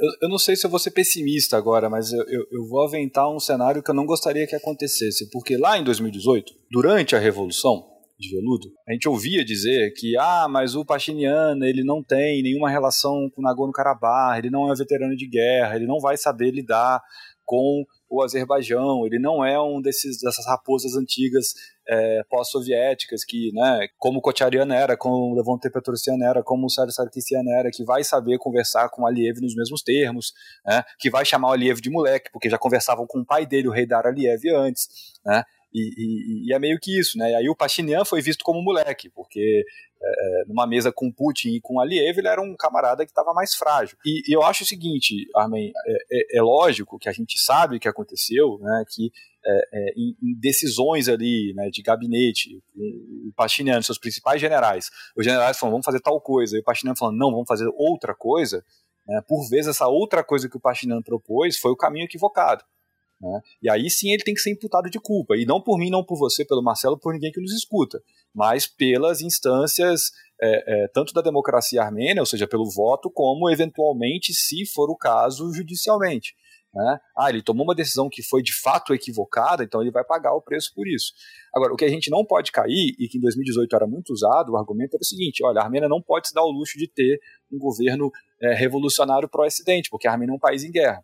[0.01, 2.83] Eu, eu, não sei se eu vou ser pessimista agora, mas eu, eu, eu, vou
[2.83, 7.19] aventar um cenário que eu não gostaria que acontecesse, porque lá em 2018, durante a
[7.19, 7.85] Revolução
[8.19, 12.69] de Veludo, a gente ouvia dizer que, ah, mas o Pachiniano, ele não tem nenhuma
[12.69, 16.99] relação com Nagorno-Karabakh, ele não é veterano de guerra, ele não vai saber lidar
[17.45, 21.47] com o Azerbaijão, ele não é um desses dessas raposas antigas
[21.91, 26.69] é, pós-soviéticas que, né, como o Kocharian era, como o Levante Petrosian era, como o
[26.69, 30.31] Sérgio Sarkisian era, que vai saber conversar com o Aliev nos mesmos termos,
[30.65, 33.67] né, que vai chamar o Aliev de moleque, porque já conversavam com o pai dele,
[33.67, 34.87] o rei Dar Aliev, antes,
[35.25, 35.43] né,
[35.73, 37.31] e, e, é meio que isso, né?
[37.31, 39.63] E aí o Pachinian foi visto como moleque, porque
[40.03, 43.53] é, numa mesa com Putin e com Aliev, ele era um camarada que estava mais
[43.53, 43.97] frágil.
[44.05, 47.77] E, e, eu acho o seguinte, Armin, é, é, é, lógico que a gente sabe
[47.77, 48.83] o que aconteceu, né?
[48.89, 49.11] Que
[49.45, 55.25] é, é, em, em, decisões ali, né, de gabinete, o Pachinian, seus principais generais, os
[55.25, 58.63] generais falam, vamos fazer tal coisa, e o Pachinian falando, não, vamos fazer outra coisa.
[59.07, 59.21] Né?
[59.27, 62.63] Por vezes essa outra coisa que o Pachinian propôs foi o caminho equivocado.
[63.21, 63.41] Né?
[63.61, 65.35] E aí sim ele tem que ser imputado de culpa.
[65.37, 68.01] E não por mim, não por você, pelo Marcelo, por ninguém que nos escuta,
[68.33, 70.11] mas pelas instâncias
[70.41, 74.97] é, é, tanto da democracia armênia, ou seja, pelo voto, como eventualmente, se for o
[74.97, 76.33] caso, judicialmente.
[76.73, 76.99] Né?
[77.17, 80.41] Ah, ele tomou uma decisão que foi de fato equivocada, então ele vai pagar o
[80.41, 81.11] preço por isso.
[81.53, 84.53] Agora, o que a gente não pode cair, e que em 2018 era muito usado,
[84.53, 86.87] o argumento era o seguinte: olha, a Armênia não pode se dar o luxo de
[86.87, 87.19] ter
[87.51, 88.09] um governo
[88.41, 91.03] é, revolucionário pró-Ocidente, porque a Armênia é um país em guerra.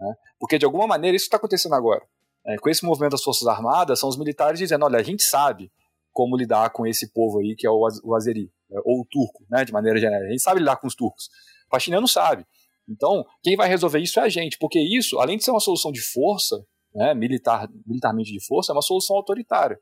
[0.00, 0.14] Né?
[0.38, 2.02] Porque, de alguma maneira, isso está acontecendo agora.
[2.46, 5.70] É, com esse movimento das Forças Armadas, são os militares dizendo: olha, a gente sabe
[6.12, 9.44] como lidar com esse povo aí, que é o, o azeri, é, ou o turco,
[9.50, 10.20] né, de maneira geral.
[10.20, 11.26] A gente sabe lidar com os turcos.
[11.66, 12.46] O pachiniano sabe.
[12.88, 15.92] Então, quem vai resolver isso é a gente, porque isso, além de ser uma solução
[15.92, 16.56] de força,
[16.92, 19.78] né, militar, militarmente de força, é uma solução autoritária.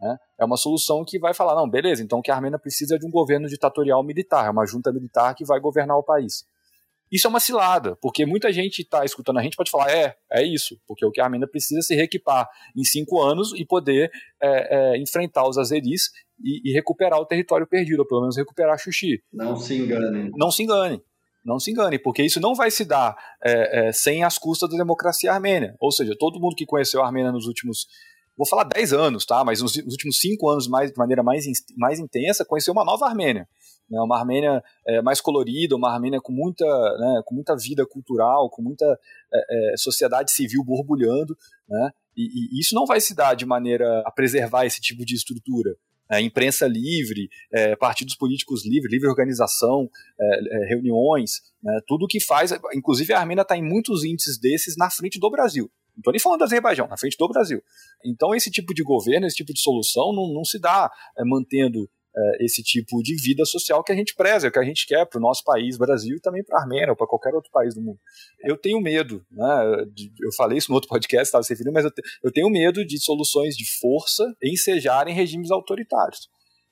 [0.00, 0.16] Né?
[0.40, 3.10] É uma solução que vai falar, não, beleza, então que a Armênia precisa de um
[3.10, 6.46] governo ditatorial militar, é uma junta militar que vai governar o país.
[7.10, 10.44] Isso é uma cilada, porque muita gente está escutando a gente pode falar, é, é
[10.44, 14.10] isso, porque o que a Armênia precisa é se reequipar em cinco anos e poder
[14.42, 16.10] é, é, enfrentar os azeris
[16.42, 19.22] e, e, recuperar o território perdido, ou pelo menos recuperar Xuxi.
[19.32, 20.30] Não se engane.
[20.36, 21.02] Não se engane.
[21.44, 24.76] Não se engane, porque isso não vai se dar é, é, sem as custas da
[24.76, 25.76] democracia armênia.
[25.78, 27.86] Ou seja, todo mundo que conheceu a Armênia nos últimos
[28.36, 29.42] vou falar 10 anos, tá?
[29.44, 31.46] Mas nos, últimos 5 anos, mais, de maneira mais,
[31.76, 33.48] mais intensa, conheceu uma nova Armênia
[33.90, 38.50] né, uma Armênia é, mais colorida, uma Armênia com muita, né, com muita vida cultural,
[38.50, 38.84] com muita
[39.32, 41.36] é, é, sociedade civil borbulhando,
[41.68, 45.14] né, e, e, isso não vai se dar de maneira a preservar esse tipo de
[45.14, 45.76] estrutura.
[46.08, 52.20] É, imprensa livre, é, partidos políticos livres, livre organização, é, é, reuniões, né, tudo que
[52.20, 55.68] faz, inclusive a Armênia está em muitos índices desses na frente do Brasil.
[55.96, 57.62] Não estou nem falando do Azerbaijão, na frente do Brasil.
[58.04, 61.88] Então, esse tipo de governo, esse tipo de solução não, não se dá é, mantendo
[62.16, 65.18] é, esse tipo de vida social que a gente preza, que a gente quer para
[65.18, 67.82] o nosso país, Brasil, e também para a Armênia ou para qualquer outro país do
[67.82, 67.98] mundo.
[68.42, 71.84] Eu tenho medo, né, de, eu falei isso no outro podcast, estava se referindo, mas
[71.84, 76.28] eu, te, eu tenho medo de soluções de força ensejarem regimes autoritários.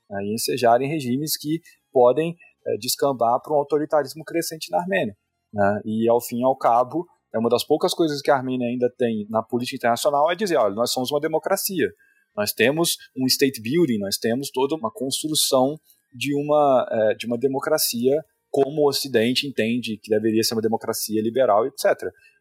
[0.08, 1.60] né, ensejarem regimes que
[1.92, 2.34] podem
[2.66, 5.14] é, descambar para um autoritarismo crescente na Armênia.
[5.52, 5.80] Né?
[5.84, 8.90] E, ao fim e ao cabo, é uma das poucas coisas que a Armênia ainda
[8.96, 11.90] tem na política internacional é dizer, olha, nós somos uma democracia,
[12.36, 15.78] nós temos um state building, nós temos toda uma construção
[16.12, 21.20] de uma, é, de uma democracia como o Ocidente entende que deveria ser uma democracia
[21.20, 21.84] liberal, etc.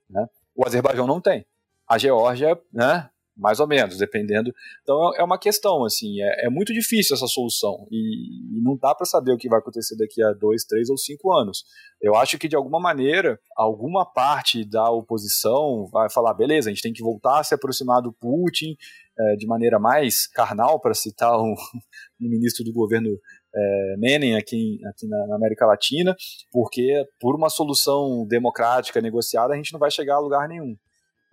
[0.10, 0.26] Né?
[0.56, 1.44] O Azerbaijão não tem.
[1.88, 4.54] A Geórgia, né, mais ou menos, dependendo.
[4.82, 8.94] Então é uma questão, assim, é, é muito difícil essa solução e, e não dá
[8.94, 11.64] para saber o que vai acontecer daqui a dois, três ou cinco anos.
[12.02, 16.84] Eu acho que de alguma maneira alguma parte da oposição vai falar, beleza, a gente
[16.84, 18.76] tem que voltar a se aproximar do Putin
[19.18, 21.54] é, de maneira mais carnal, para citar um,
[22.20, 23.10] um, ministro do governo
[23.56, 26.16] é, Menem aqui, aqui na, na América Latina,
[26.52, 30.76] porque por uma solução democrática negociada a gente não vai chegar a lugar nenhum.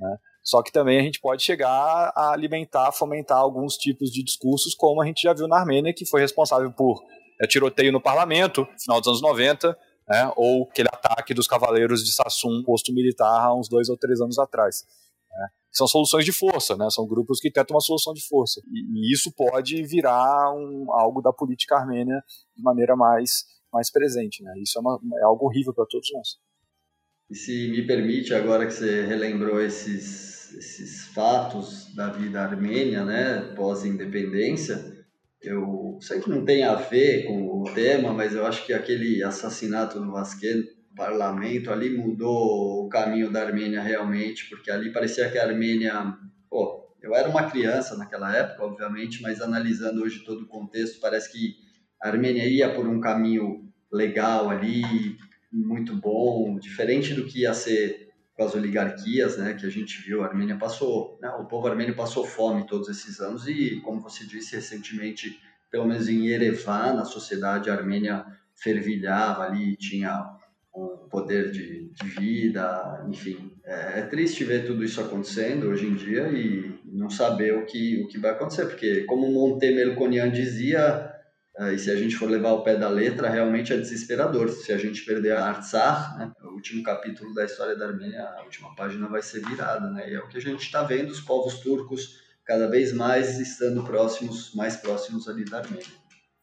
[0.01, 0.16] Né?
[0.42, 1.68] Só que também a gente pode chegar
[2.16, 6.07] a alimentar, fomentar alguns tipos de discursos, como a gente já viu na Armênia, que
[6.07, 7.03] foi responsável por
[7.40, 9.76] é, tiroteio no parlamento, final dos anos 90,
[10.09, 14.20] né, ou aquele ataque dos cavaleiros de Sassum, posto militar, há uns dois ou três
[14.20, 14.84] anos atrás.
[15.30, 15.48] Né.
[15.70, 18.61] São soluções de força, né, são grupos que tentam uma solução de força.
[18.66, 22.24] E, e isso pode virar um, algo da política armênia
[22.57, 24.42] de maneira mais, mais presente.
[24.42, 24.55] Né.
[24.62, 26.38] Isso é, uma, é algo horrível para todos nós.
[27.31, 33.53] E se me permite, agora que você relembrou esses esses fatos da vida armênia, né,
[33.55, 35.01] pós-independência,
[35.41, 39.22] eu sei que não tem a ver com o tema, mas eu acho que aquele
[39.22, 40.64] assassinato no Vasquez,
[40.97, 46.14] parlamento ali mudou o caminho da Armênia realmente, porque ali parecia que a Armênia,
[46.51, 51.33] pô, eu era uma criança naquela época, obviamente, mas analisando hoje todo o contexto, parece
[51.33, 51.55] que
[52.03, 54.83] a Armênia ia por um caminho legal ali,
[55.53, 60.22] muito bom, diferente do que ia ser com as oligarquias, né, que a gente viu,
[60.22, 64.24] a Armênia passou, né, o povo armênio passou fome todos esses anos e, como você
[64.24, 65.38] disse recentemente,
[65.70, 68.24] pelo menos em Yerevan, a sociedade armênia
[68.55, 70.38] fervilhava ali, tinha
[70.74, 73.53] um poder de, de vida, enfim.
[73.64, 78.03] É, é, triste ver tudo isso acontecendo hoje em dia e não saber o que,
[78.03, 81.09] o que vai acontecer, porque, como Monte Melkonian dizia,
[81.68, 84.48] e se a gente for levar o pé da letra, realmente é desesperador.
[84.48, 88.42] Se a gente perder a Artsakh, né, o último capítulo da história da Armênia, a
[88.44, 89.90] última página vai ser virada.
[89.90, 90.11] Né?
[90.11, 93.84] E é o que a gente está vendo, os povos turcos cada vez mais estando
[93.84, 96.00] próximos, mais próximos ali da Armênia.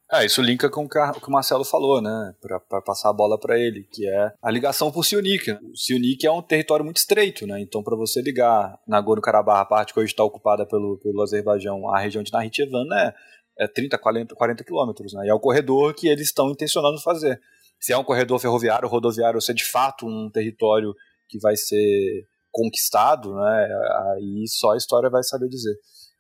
[0.10, 2.34] É, isso linka com o que o Marcelo falou, né?
[2.40, 5.52] Para passar a bola para ele, que é a ligação por Sionik.
[5.52, 7.60] O Sionik é um território muito estreito, né?
[7.60, 12.00] Então, para você ligar Nagorno-Karabakh, a parte que hoje está ocupada pelo, pelo Azerbaijão, a
[12.00, 13.14] região de Nakhchivan, né?
[13.60, 15.26] É 30, 40, 40 quilômetros, né?
[15.26, 17.40] E é o corredor que eles estão intencionando fazer.
[17.80, 20.94] Se é um corredor ferroviário, rodoviário, ou se é de fato um território
[21.28, 23.68] que vai ser conquistado, né?
[24.16, 25.76] Aí só a história vai saber dizer.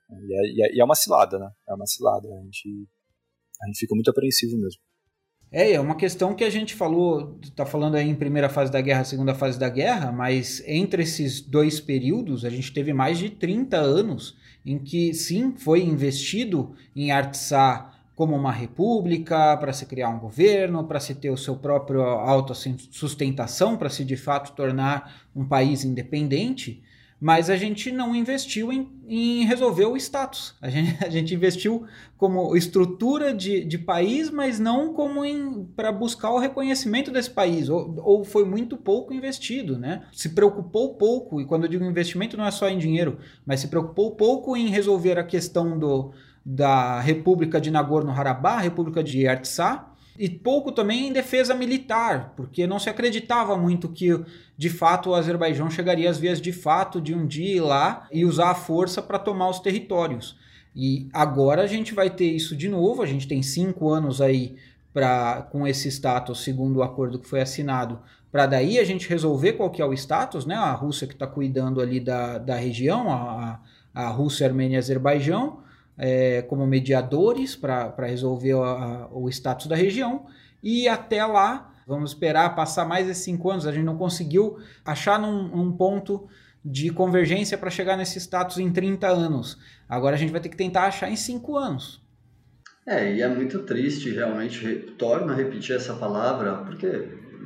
[0.10, 1.50] E é, e é, é uma cilada, né?
[1.68, 2.28] É uma cilada.
[2.28, 2.88] A gente,
[3.62, 4.82] a gente fica muito apreensivo mesmo.
[5.52, 8.82] É, é uma questão que a gente falou, está falando aí em primeira fase da
[8.82, 13.30] guerra, segunda fase da guerra, mas entre esses dois períodos a gente teve mais de
[13.30, 14.36] 30 anos
[14.66, 20.84] em que sim foi investido em Artsá como uma república, para se criar um governo,
[20.86, 26.82] para se ter o seu próprio autossustentação, para se de fato tornar um país independente,
[27.20, 30.56] mas a gente não investiu em, em resolver o status.
[30.62, 36.32] A gente, a gente investiu como estrutura de, de país, mas não como para buscar
[36.32, 40.04] o reconhecimento desse país, ou, ou foi muito pouco investido, né?
[40.14, 43.68] Se preocupou pouco, e quando eu digo investimento não é só em dinheiro, mas se
[43.68, 46.12] preocupou pouco em resolver a questão do,
[46.46, 52.80] da República de Nagorno-Karabakh, República de Artsakh, e pouco também em defesa militar, porque não
[52.80, 54.20] se acreditava muito que
[54.58, 58.26] de fato o Azerbaijão chegaria às vias de fato de um dia ir lá e
[58.26, 60.36] usar a força para tomar os territórios.
[60.76, 64.56] E agora a gente vai ter isso de novo, a gente tem cinco anos aí
[64.94, 68.00] pra, com esse status, segundo o acordo que foi assinado,
[68.32, 70.56] para daí a gente resolver qual que é o status, né?
[70.56, 73.60] A Rússia que está cuidando ali da, da região, a,
[73.94, 75.60] a Rússia, Armênia e Azerbaijão,
[75.98, 80.26] é, como mediadores para resolver a, o status da região.
[80.62, 83.66] E até lá, vamos esperar passar mais esses cinco anos.
[83.66, 86.28] A gente não conseguiu achar num ponto
[86.64, 89.58] de convergência para chegar nesse status em 30 anos.
[89.88, 92.06] Agora a gente vai ter que tentar achar em cinco anos.
[92.86, 94.66] É, e é muito triste realmente,
[94.98, 96.88] torna a repetir essa palavra, porque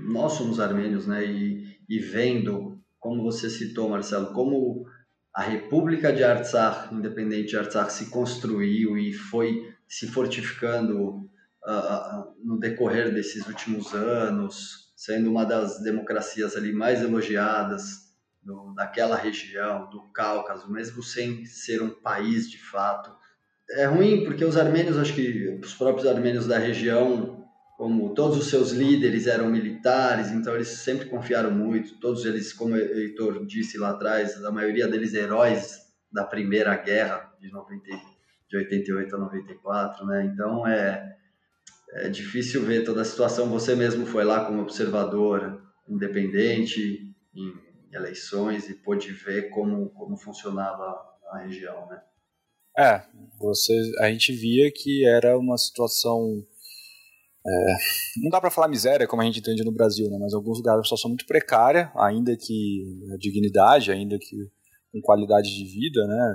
[0.07, 1.25] nós somos armênios, né?
[1.25, 4.85] E, e vendo, como você citou, Marcelo, como
[5.33, 11.29] a República de Artsakh, independente de Artsakh, se construiu e foi se fortificando
[11.65, 18.11] uh, no decorrer desses últimos anos, sendo uma das democracias ali mais elogiadas
[18.43, 23.15] do, daquela região, do Cáucaso, mesmo sem ser um país de fato.
[23.71, 27.40] é ruim porque os armênios, acho que os próprios armênios da região,
[27.81, 31.99] como todos os seus líderes eram militares, então eles sempre confiaram muito.
[31.99, 35.79] Todos eles, como o Heitor disse lá atrás, a maioria deles heróis
[36.11, 37.83] da Primeira Guerra de, 90,
[38.47, 40.25] de 88 a 94, né?
[40.31, 41.17] Então é,
[41.93, 43.49] é difícil ver toda a situação.
[43.49, 45.59] Você mesmo foi lá como observador
[45.89, 47.53] independente em
[47.91, 51.01] eleições e pôde ver como, como funcionava
[51.31, 51.99] a região, né?
[52.77, 53.01] É,
[53.39, 56.45] você, a gente via que era uma situação.
[57.45, 57.75] É,
[58.21, 60.17] não dá para falar miséria como a gente entende no Brasil, né?
[60.19, 62.83] mas em alguns lugares uma situação muito precária, ainda que
[63.13, 64.35] a dignidade, ainda que
[64.91, 66.33] com qualidade de vida, né?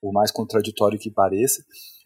[0.00, 1.62] por mais contraditório que pareça.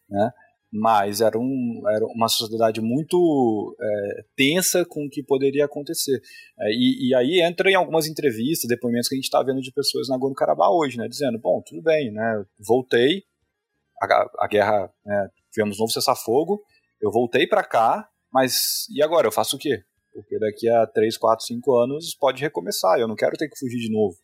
[0.08, 0.30] Né?
[0.72, 6.18] mas era, um, era uma sociedade muito é, tensa com o que poderia acontecer.
[6.58, 9.70] É, e, e, aí entra em algumas entrevistas, depoimentos que a gente está vendo de
[9.70, 13.22] pessoas na Nagorno-Karabakh hoje, né, dizendo, bom, tudo bem, né, voltei,
[14.02, 16.62] a, a guerra, né, tivemos novo cessar-fogo,
[17.02, 19.82] eu voltei para cá, mas e agora, eu faço o quê?
[20.12, 23.78] Porque daqui a 3, 4, 5 anos pode recomeçar, eu não quero ter que fugir
[23.78, 24.16] de novo.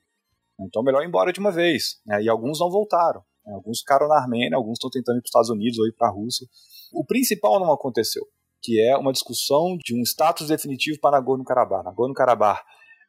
[0.60, 2.00] Então melhor ir embora de uma vez.
[2.06, 3.22] Né, e alguns não voltaram.
[3.46, 3.54] Né?
[3.54, 6.08] Alguns ficaram na Armênia, alguns estão tentando ir para os Estados Unidos ou ir para
[6.08, 6.46] a Rússia.
[6.92, 8.24] O principal não aconteceu,
[8.62, 11.84] que é uma discussão de um status definitivo para Nagorno-Karabakh.
[11.84, 12.62] Nagorno-Karabakh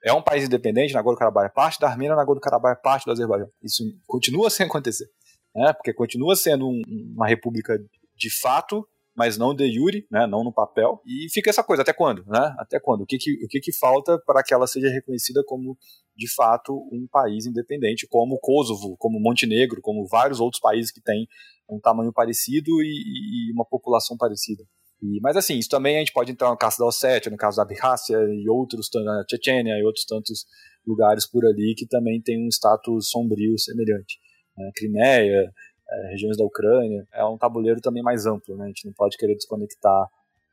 [0.04, 3.50] é um país independente, Nagorno-Karabakh é parte da Armênia, Nagorno-Karabakh é parte do Azerbaijão.
[3.62, 5.08] Isso continua sem acontecer,
[5.56, 5.74] né?
[5.74, 6.82] porque continua sendo um,
[7.16, 7.78] uma república
[8.16, 8.88] de fato
[9.20, 11.02] mas não de jure, né, não no papel.
[11.06, 12.24] E fica essa coisa, até quando?
[12.26, 12.56] Né?
[12.58, 13.02] Até quando?
[13.02, 15.78] O que, que, o que, que falta para que ela seja reconhecida como,
[16.16, 21.28] de fato, um país independente, como Kosovo, como Montenegro, como vários outros países que têm
[21.70, 24.64] um tamanho parecido e, e uma população parecida.
[25.04, 27.58] E, mas assim, isso também a gente pode entrar no caso da Ossétia, no caso
[27.58, 30.46] da Abkhazia e outros, na Chechênia e outros tantos
[30.88, 34.18] lugares por ali que também tem um status sombrio semelhante.
[34.56, 34.72] Né?
[34.78, 35.52] Crimeia,
[35.92, 37.08] é, regiões da Ucrânia.
[37.14, 38.66] É um tabuleiro também mais amplo, né?
[38.66, 40.08] A gente não pode querer desconectar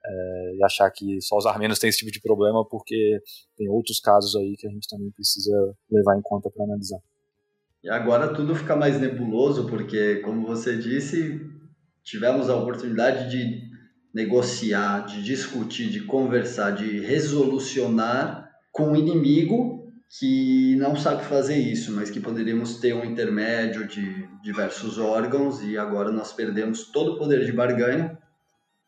[0.05, 3.21] é, e achar que só os armênios têm esse tipo de problema, porque
[3.57, 7.01] tem outros casos aí que a gente também precisa levar em conta para analisar.
[7.83, 11.41] E agora tudo fica mais nebuloso, porque, como você disse,
[12.03, 13.63] tivemos a oportunidade de
[14.15, 19.76] negociar, de discutir, de conversar, de resolucionar com o inimigo
[20.09, 25.77] que não sabe fazer isso, mas que poderíamos ter um intermédio de diversos órgãos e
[25.77, 28.17] agora nós perdemos todo o poder de barganha,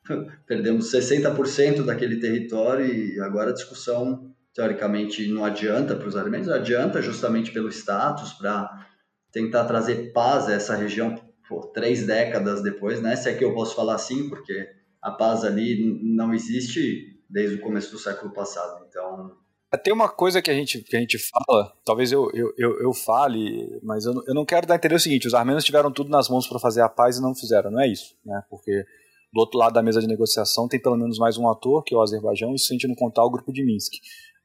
[0.47, 7.03] perdemos 60% daquele território e agora a discussão teoricamente não adianta para os armênios, adianta
[7.03, 8.87] justamente pelo status para
[9.31, 11.15] tentar trazer paz a essa região
[11.49, 13.17] por três décadas depois, né?
[13.17, 14.69] Se é que eu posso falar assim, porque
[15.01, 18.85] a paz ali não existe desde o começo do século passado.
[18.89, 19.37] Então,
[19.77, 22.95] tem uma coisa que a gente, que a gente fala, talvez eu, eu, eu, eu
[22.95, 26.09] fale, mas eu, eu não quero dar a entender o seguinte: os armênios tiveram tudo
[26.09, 28.43] nas mãos para fazer a paz e não fizeram, não é isso, né?
[28.49, 28.85] Porque
[29.33, 31.99] do outro lado da mesa de negociação tem pelo menos mais um ator, que é
[31.99, 33.93] o Azerbaijão, e se a gente não contar o grupo de Minsk.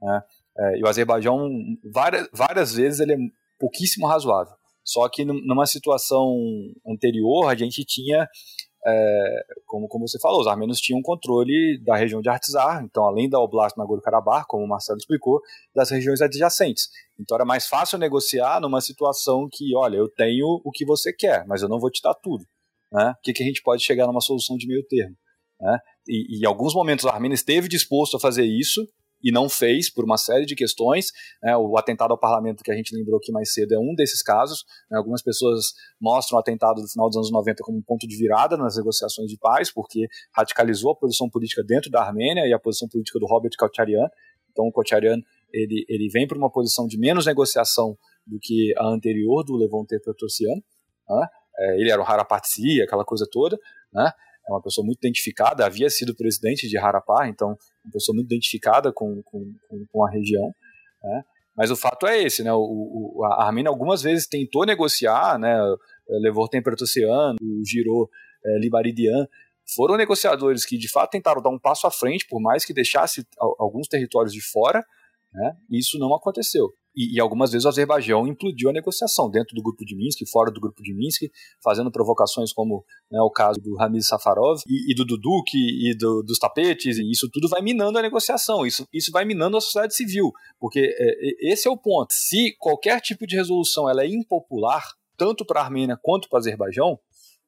[0.01, 0.21] Né?
[0.57, 1.49] É, e o Azerbaijão,
[1.91, 3.17] várias, várias vezes, ele é
[3.59, 4.53] pouquíssimo razoável.
[4.83, 6.35] Só que numa situação
[6.85, 8.27] anterior, a gente tinha
[8.85, 13.29] é, como, como você falou, os armênios tinham controle da região de Artsar, então além
[13.29, 15.39] da Oblast Nagorno-Karabakh, como o Marcelo explicou,
[15.73, 16.89] das regiões adjacentes.
[17.19, 21.45] Então era mais fácil negociar numa situação que, olha, eu tenho o que você quer,
[21.47, 22.43] mas eu não vou te dar tudo.
[22.91, 23.13] Né?
[23.17, 25.15] O que, que a gente pode chegar numa solução de meio termo?
[25.59, 25.79] Né?
[26.07, 28.85] E, e em alguns momentos a Armênia esteve disposto a fazer isso,
[29.23, 31.07] e não fez por uma série de questões.
[31.41, 34.21] Né, o atentado ao parlamento que a gente lembrou aqui mais cedo é um desses
[34.21, 34.65] casos.
[34.91, 38.17] Né, algumas pessoas mostram o atentado do final dos anos 90 como um ponto de
[38.17, 42.59] virada nas negociações de paz, porque radicalizou a posição política dentro da Armênia e a
[42.59, 44.07] posição política do Robert Kacharian.
[44.51, 45.17] Então o Kacharian
[45.53, 47.95] ele, ele vem para uma posição de menos negociação
[48.25, 50.55] do que a anterior do Levon Petrosian.
[51.09, 51.27] Né?
[51.59, 53.57] É, ele era o Harapatsi, aquela coisa toda.
[53.93, 54.11] Né?
[54.47, 57.49] É uma pessoa muito identificada, havia sido presidente de Harapá, então
[57.85, 59.55] uma pessoa muito identificada com, com,
[59.91, 60.53] com a região.
[61.01, 61.23] Né?
[61.55, 62.51] Mas o fato é esse, né?
[62.51, 65.55] O, o, a Armênia algumas vezes tentou negociar, né?
[66.21, 68.09] Levou Temperatoceano, o Giro
[68.45, 69.27] é, Libaridian,
[69.75, 73.25] foram negociadores que de fato tentaram dar um passo à frente, por mais que deixasse
[73.37, 74.83] alguns territórios de fora,
[75.31, 75.55] né?
[75.69, 76.73] Isso não aconteceu.
[76.95, 80.51] E, e, algumas vezes o Azerbaijão implodiu a negociação dentro do grupo de Minsk, fora
[80.51, 81.23] do grupo de Minsk,
[81.63, 86.21] fazendo provocações como né, o caso do Ramiz Safarov e, e do Duduk e do,
[86.21, 89.95] dos tapetes, e isso tudo vai minando a negociação, isso, isso vai minando a sociedade
[89.95, 92.13] civil, porque é, esse é o ponto.
[92.13, 94.83] Se qualquer tipo de resolução ela é impopular,
[95.17, 96.99] tanto para a Armênia quanto para o Azerbaijão,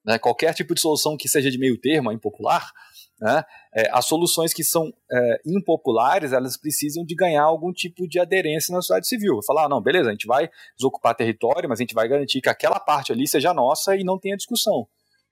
[0.05, 2.71] né, qualquer tipo de solução que seja de meio termo é impopular,
[3.19, 3.43] né?
[3.73, 8.73] É, as soluções que são é, impopulares, elas precisam de ganhar algum tipo de aderência
[8.73, 9.39] na sociedade civil.
[9.45, 12.49] Falar, ah, não, beleza, a gente vai desocupar território, mas a gente vai garantir que
[12.49, 14.87] aquela parte ali seja nossa e não tenha discussão.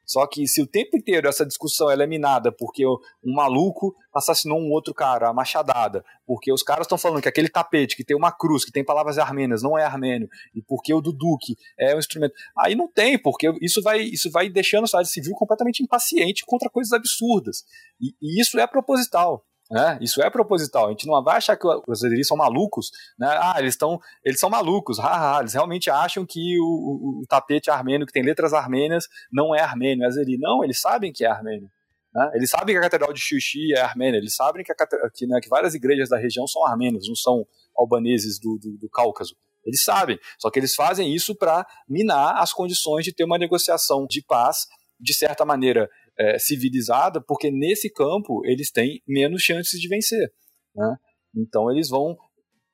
[0.05, 4.71] Só que se o tempo inteiro essa discussão é minada porque um maluco assassinou um
[4.71, 8.31] outro cara, a machadada, porque os caras estão falando que aquele tapete que tem uma
[8.31, 11.99] cruz, que tem palavras armênias, não é armênio, e porque o do Duque é um
[11.99, 12.33] instrumento.
[12.57, 16.69] Aí não tem, porque isso vai, isso vai deixando a sociedade civil completamente impaciente contra
[16.69, 17.63] coisas absurdas.
[17.99, 19.45] E, e isso é proposital.
[19.73, 19.97] Né?
[19.99, 20.85] Isso é proposital.
[20.85, 22.91] A gente não vai achar que os brasileiros são malucos.
[23.17, 23.27] Né?
[23.27, 24.99] Ah, eles, estão, eles são malucos.
[24.99, 29.55] Ah, eles realmente acham que o, o, o, tapete armênio, que tem letras armênias, não
[29.55, 30.37] é armênio, é azeri.
[30.37, 31.71] Não, eles sabem que é armênio.
[32.13, 32.31] Né?
[32.35, 34.19] Eles sabem que a Catedral de Xuxi é armênia.
[34.19, 34.75] Eles sabem que, a,
[35.11, 37.43] que, né, que, várias igrejas da região são armênias, não são
[37.75, 39.35] albaneses do, do, do Cáucaso.
[39.65, 40.19] Eles sabem.
[40.37, 44.67] Só que eles fazem isso para minar as condições de ter uma negociação de paz,
[44.99, 50.31] de certa maneira, é, civilizada, porque nesse campo eles têm menos chances de vencer.
[50.75, 50.95] Né?
[51.35, 52.15] Então eles vão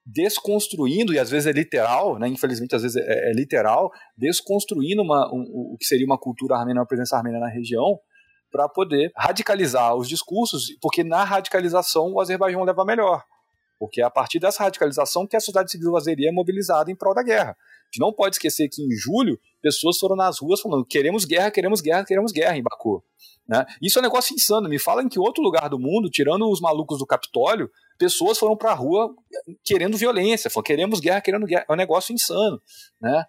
[0.06, 2.28] desconstruindo, e às vezes é literal, né?
[2.28, 6.80] infelizmente às vezes é, é literal, desconstruindo uma, um, o que seria uma cultura armênia,
[6.80, 8.00] uma presença armênia na região,
[8.52, 13.24] para poder radicalizar os discursos, porque na radicalização o Azerbaijão leva melhor.
[13.78, 17.14] Porque é a partir dessa radicalização que a sociedade civil azeria é mobilizada em prol
[17.14, 17.52] da guerra.
[17.52, 21.52] A gente não pode esquecer que em julho pessoas foram nas ruas falando queremos guerra,
[21.52, 23.04] queremos guerra, queremos guerra em Baku.
[23.48, 23.66] Né?
[23.82, 24.70] Isso é um negócio insano.
[24.70, 28.56] Me fala em que outro lugar do mundo, tirando os malucos do Capitólio, pessoas foram
[28.56, 29.14] para a rua
[29.64, 31.66] querendo violência, falando, queremos guerra, querendo guerra.
[31.68, 32.62] É um negócio insano.
[33.02, 33.24] Né?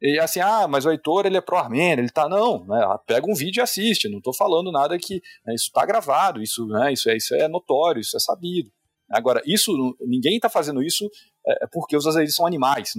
[0.00, 2.28] E assim, ah, mas o Heitor ele é pró-armênio, ele tá.
[2.28, 2.86] Não, né?
[3.06, 4.08] pega um vídeo e assiste.
[4.08, 5.14] Não estou falando nada que.
[5.44, 8.70] Né, isso está gravado, isso, né, isso, é, isso é notório, isso é sabido.
[9.10, 11.08] Agora, isso, ninguém está fazendo isso
[11.46, 12.92] é, é porque os azeris são animais.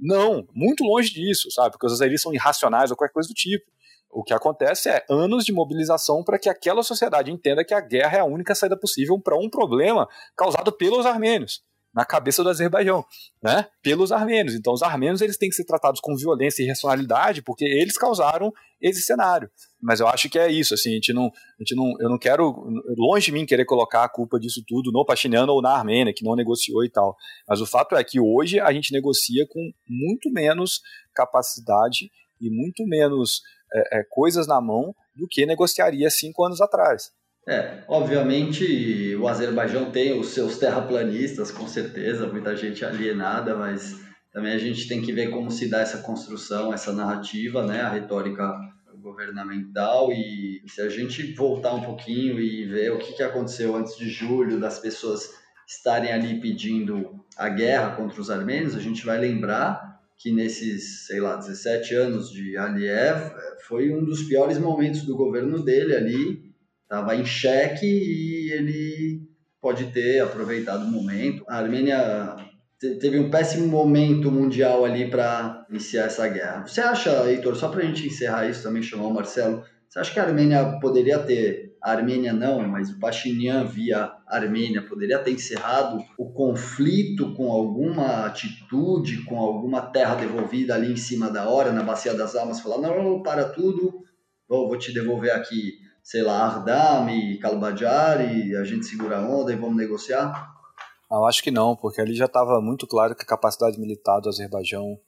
[0.00, 1.72] Não, muito longe disso, sabe?
[1.72, 3.64] Porque os azeris são irracionais ou qualquer coisa do tipo.
[4.10, 8.18] O que acontece é anos de mobilização para que aquela sociedade entenda que a guerra
[8.18, 10.06] é a única saída possível para um problema
[10.36, 11.62] causado pelos armênios
[11.94, 13.04] na cabeça do Azerbaijão,
[13.42, 13.66] né?
[13.82, 14.54] Pelos armênios.
[14.54, 18.52] Então, os armênios eles têm que ser tratados com violência e racionalidade porque eles causaram
[18.80, 19.50] esse cenário.
[19.80, 22.18] Mas eu acho que é isso, assim, a gente não, a gente não, eu não
[22.18, 22.54] quero,
[22.96, 26.24] longe de mim querer colocar a culpa disso tudo no Pachiniano ou na Armênia, que
[26.24, 27.16] não negociou e tal.
[27.48, 30.80] Mas o fato é que hoje a gente negocia com muito menos
[31.14, 33.40] capacidade e muito menos
[33.74, 37.10] é, é, coisas na mão do que negociaria cinco anos atrás.
[37.46, 44.00] É, obviamente o Azerbaijão tem os seus terraplanistas, com certeza, muita gente alienada, mas
[44.32, 47.88] também a gente tem que ver como se dá essa construção, essa narrativa, né, a
[47.88, 48.54] retórica
[49.00, 53.96] governamental e se a gente voltar um pouquinho e ver o que, que aconteceu antes
[53.96, 55.34] de julho, das pessoas
[55.66, 61.20] estarem ali pedindo a guerra contra os armênios, a gente vai lembrar que nesses, sei
[61.20, 63.32] lá, 17 anos de Aliyev,
[63.66, 66.51] foi um dos piores momentos do governo dele ali,
[66.92, 69.22] estava em xeque e ele
[69.62, 71.42] pode ter aproveitado o momento.
[71.48, 72.36] A Armênia
[72.78, 76.66] teve um péssimo momento mundial ali para iniciar essa guerra.
[76.66, 80.12] Você acha, Heitor, só para a gente encerrar isso, também chamar o Marcelo, você acha
[80.12, 85.30] que a Armênia poderia ter, a Armênia não, mas o Pashinyan via Armênia, poderia ter
[85.30, 91.72] encerrado o conflito com alguma atitude, com alguma terra devolvida ali em cima da hora,
[91.72, 94.02] na Bacia das Almas, falar, não, para tudo,
[94.46, 97.38] vou te devolver aqui sei lá, Ardam e
[98.56, 100.52] a gente segura a onda e vamos negociar?
[101.10, 104.28] Eu acho que não, porque ali já estava muito claro que a capacidade militar do
[104.28, 104.98] Azerbaijão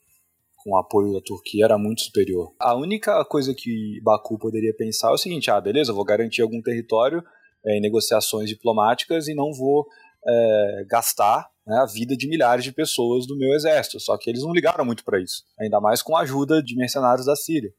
[0.64, 2.54] com o apoio da Turquia era muito superior.
[2.58, 6.60] A única coisa que Baku poderia pensar é o seguinte: ah, beleza, vou garantir algum
[6.62, 7.22] território
[7.64, 9.86] é, em negociações diplomáticas e não vou
[10.26, 14.00] é, gastar né, a vida de milhares de pessoas do meu exército.
[14.00, 17.26] Só que eles não ligaram muito para isso, ainda mais com a ajuda de mercenários
[17.26, 17.70] da Síria.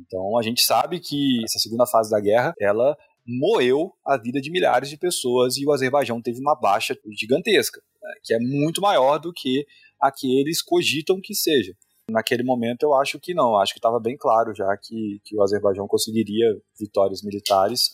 [0.00, 4.50] Então a gente sabe que essa segunda fase da guerra, ela moeu a vida de
[4.50, 9.18] milhares de pessoas e o Azerbaijão teve uma baixa gigantesca, né, que é muito maior
[9.18, 9.66] do que
[10.00, 11.72] a que eles cogitam que seja.
[12.08, 15.42] Naquele momento eu acho que não, acho que estava bem claro já que, que o
[15.42, 16.46] Azerbaijão conseguiria
[16.78, 17.90] vitórias militares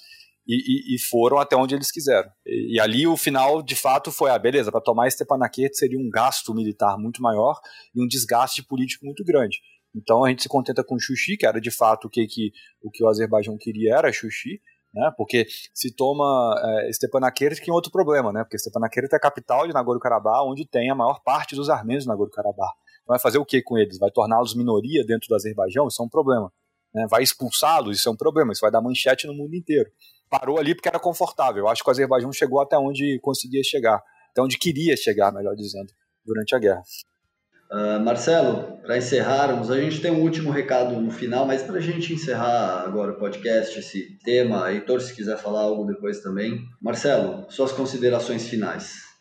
[0.47, 2.29] e, e, e, foram até onde eles quiseram.
[2.45, 6.11] E, e, ali o final, de fato, foi: ah, beleza, para tomar Stepanakert seria um
[6.11, 7.61] gasto militar muito maior
[7.95, 9.59] e um desgaste político muito grande.
[9.95, 12.51] Então a gente se contenta com Xuxi, que era de fato o que, que,
[12.83, 14.61] o, que o Azerbaijão queria era Xuxi,
[14.95, 15.11] né?
[15.17, 18.43] Porque se toma é, Stepanakert, que tem outro problema, né?
[18.45, 22.09] Porque Stepanakert é a capital de Nagorno-Karabakh, onde tem a maior parte dos armênios de
[22.09, 22.75] Nagorno-Karabakh.
[23.07, 23.99] Vai fazer o que com eles?
[23.99, 25.89] Vai torná-los minoria dentro do Azerbaijão?
[25.89, 26.53] Isso é um problema.
[26.95, 27.07] Né?
[27.11, 27.99] Vai expulsá-los?
[27.99, 28.53] Isso é um problema.
[28.53, 29.91] Isso vai dar manchete no mundo inteiro.
[30.31, 31.65] Parou ali porque era confortável.
[31.65, 35.55] Eu acho que o Azerbaijão chegou até onde conseguia chegar, até onde queria chegar, melhor
[35.55, 35.93] dizendo,
[36.25, 36.83] durante a guerra.
[37.73, 41.81] Uh, Marcelo, para encerrarmos, a gente tem um último recado no final, mas para a
[41.81, 46.67] gente encerrar agora o podcast, esse tema, Heitor, se quiser falar algo depois também.
[46.83, 49.13] Marcelo, suas considerações finais.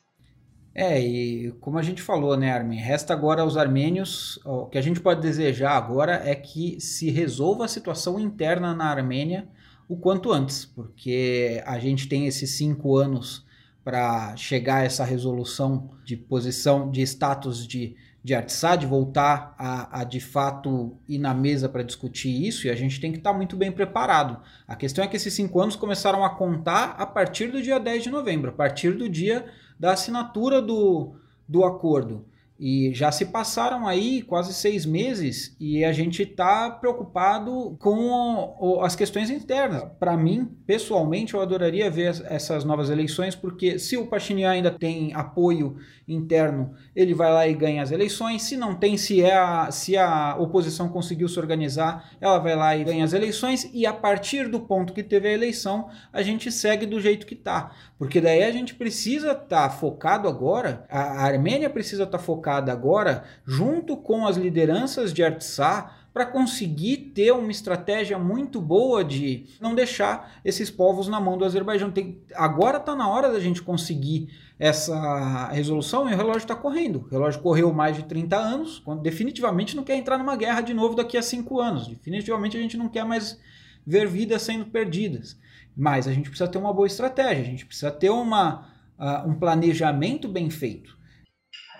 [0.75, 2.75] É, e como a gente falou, né, Armin?
[2.75, 4.37] Resta agora aos armênios.
[4.43, 8.85] O que a gente pode desejar agora é que se resolva a situação interna na
[8.85, 9.47] Armênia
[9.87, 13.45] o quanto antes, porque a gente tem esses cinco anos
[13.83, 20.03] para chegar a essa resolução de posição, de status de, de Artsad, voltar a, a,
[20.03, 23.37] de fato ir na mesa para discutir isso, e a gente tem que estar tá
[23.37, 24.39] muito bem preparado.
[24.67, 28.03] A questão é que esses cinco anos começaram a contar a partir do dia 10
[28.03, 29.45] de novembro, a partir do dia
[29.79, 31.15] da assinatura do,
[31.47, 32.25] do acordo.
[32.63, 38.95] E já se passaram aí quase seis meses e a gente está preocupado com as
[38.95, 39.83] questões internas.
[39.99, 45.11] Para mim, pessoalmente, eu adoraria ver essas novas eleições, porque se o Pachinian ainda tem
[45.15, 48.43] apoio interno, ele vai lá e ganha as eleições.
[48.43, 52.77] Se não tem, se, é a, se a oposição conseguiu se organizar, ela vai lá
[52.77, 53.67] e ganha as eleições.
[53.73, 57.33] E a partir do ponto que teve a eleição, a gente segue do jeito que
[57.33, 57.71] está.
[57.97, 62.50] Porque daí a gente precisa estar tá focado agora, a Armênia precisa estar tá focada
[62.57, 69.45] agora junto com as lideranças de Artsá para conseguir ter uma estratégia muito boa de
[69.61, 71.89] não deixar esses povos na mão do Azerbaijão.
[71.89, 74.27] Tem, agora está na hora da gente conseguir
[74.59, 77.05] essa resolução e o relógio está correndo.
[77.07, 80.73] O relógio correu mais de 30 anos, quando definitivamente não quer entrar numa guerra de
[80.73, 81.87] novo daqui a 5 anos.
[81.87, 83.39] Definitivamente a gente não quer mais
[83.87, 85.39] ver vidas sendo perdidas.
[85.75, 88.67] Mas a gente precisa ter uma boa estratégia, a gente precisa ter uma,
[88.99, 90.97] uh, um planejamento bem feito.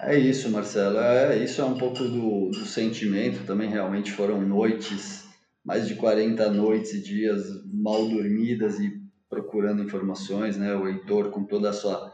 [0.03, 0.97] É isso, Marcelo.
[0.97, 3.45] É, isso é um pouco do, do sentimento.
[3.45, 5.25] Também realmente foram noites,
[5.63, 8.99] mais de 40 noites e dias mal dormidas e
[9.29, 10.73] procurando informações, né?
[10.73, 12.13] O Heitor com toda a sua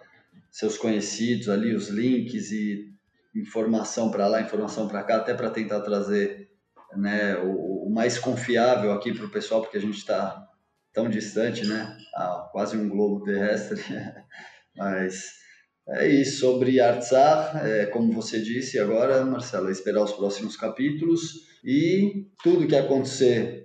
[0.52, 2.94] seus conhecidos ali, os links e
[3.36, 6.50] informação para lá, informação para cá, até para tentar trazer
[6.96, 10.48] né, o, o mais confiável aqui para o pessoal, porque a gente está
[10.92, 11.96] tão distante, né?
[12.16, 13.82] A quase um globo terrestre.
[14.76, 15.47] Mas
[15.90, 21.48] é isso, sobre Artsar, é, como você disse agora, Marcelo, é esperar os próximos capítulos
[21.64, 23.64] e tudo que acontecer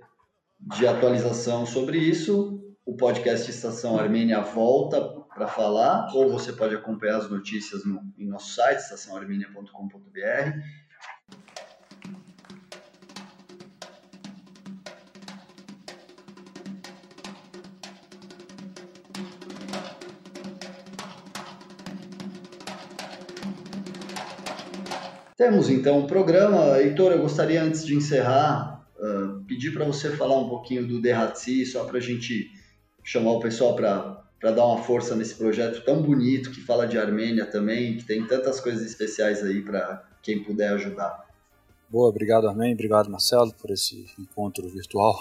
[0.77, 5.01] de atualização sobre isso, o podcast Estação Armênia volta
[5.33, 10.59] para falar, ou você pode acompanhar as notícias no, em nosso site, estaçãoarmênia.com.br
[25.35, 26.79] Temos então um programa.
[26.79, 31.65] Heitor, eu gostaria antes de encerrar, uh, pedir para você falar um pouquinho do Derratsi,
[31.65, 32.51] só para a gente
[33.03, 37.45] chamar o pessoal para dar uma força nesse projeto tão bonito que fala de Armênia
[37.45, 41.25] também, que tem tantas coisas especiais aí para quem puder ajudar.
[41.89, 45.15] Boa, obrigado Armin, obrigado Marcelo por esse encontro virtual.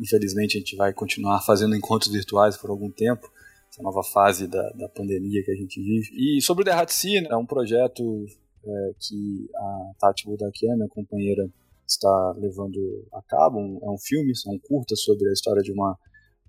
[0.00, 3.30] Infelizmente a gente vai continuar fazendo encontros virtuais por algum tempo,
[3.70, 6.10] essa nova fase da, da pandemia que a gente vive.
[6.14, 8.26] E sobre o Derratsi, né, é um projeto
[8.66, 11.48] é, que a Tati Budakian, minha companheira,
[11.86, 13.58] está levando a cabo.
[13.58, 15.96] Um, é um filme, é um curta sobre a história de uma,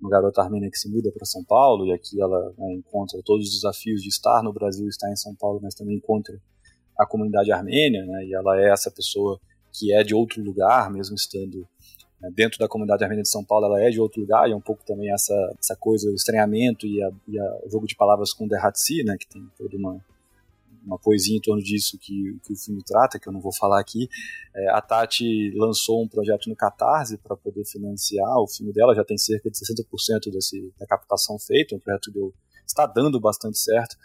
[0.02, 3.48] uma garota armênia que se muda para São Paulo e aqui ela né, encontra todos
[3.48, 6.40] os desafios de estar no Brasil, estar em São Paulo, mas também encontra
[6.98, 9.40] a comunidade armênia, né, e ela é essa pessoa
[9.72, 11.68] que é de outro lugar, mesmo estando
[12.20, 14.56] né, dentro da comunidade armênia de São Paulo, ela é de outro lugar, e é
[14.56, 17.96] um pouco também essa, essa coisa, o estranhamento e, a, e a, o jogo de
[17.96, 20.04] palavras com Derhatsi, né, que tem toda uma,
[20.88, 23.80] uma poesia em torno disso que, que o filme trata, que eu não vou falar
[23.80, 24.08] aqui.
[24.56, 29.04] É, a Tati lançou um projeto no Catarse para poder financiar o filme dela, já
[29.04, 32.20] tem cerca de 60% desse, da captação feita, um projeto que
[32.66, 33.98] está dando bastante certo.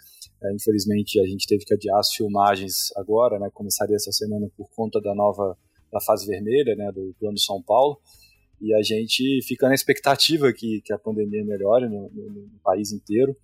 [0.42, 4.68] É, infelizmente a gente teve que adiar as filmagens agora, né, começaria essa semana por
[4.74, 5.56] conta da nova
[5.92, 8.00] da fase vermelha, né, do Plano São Paulo,
[8.60, 12.92] e a gente fica na expectativa que, que a pandemia melhore no, no, no país
[12.92, 13.36] inteiro.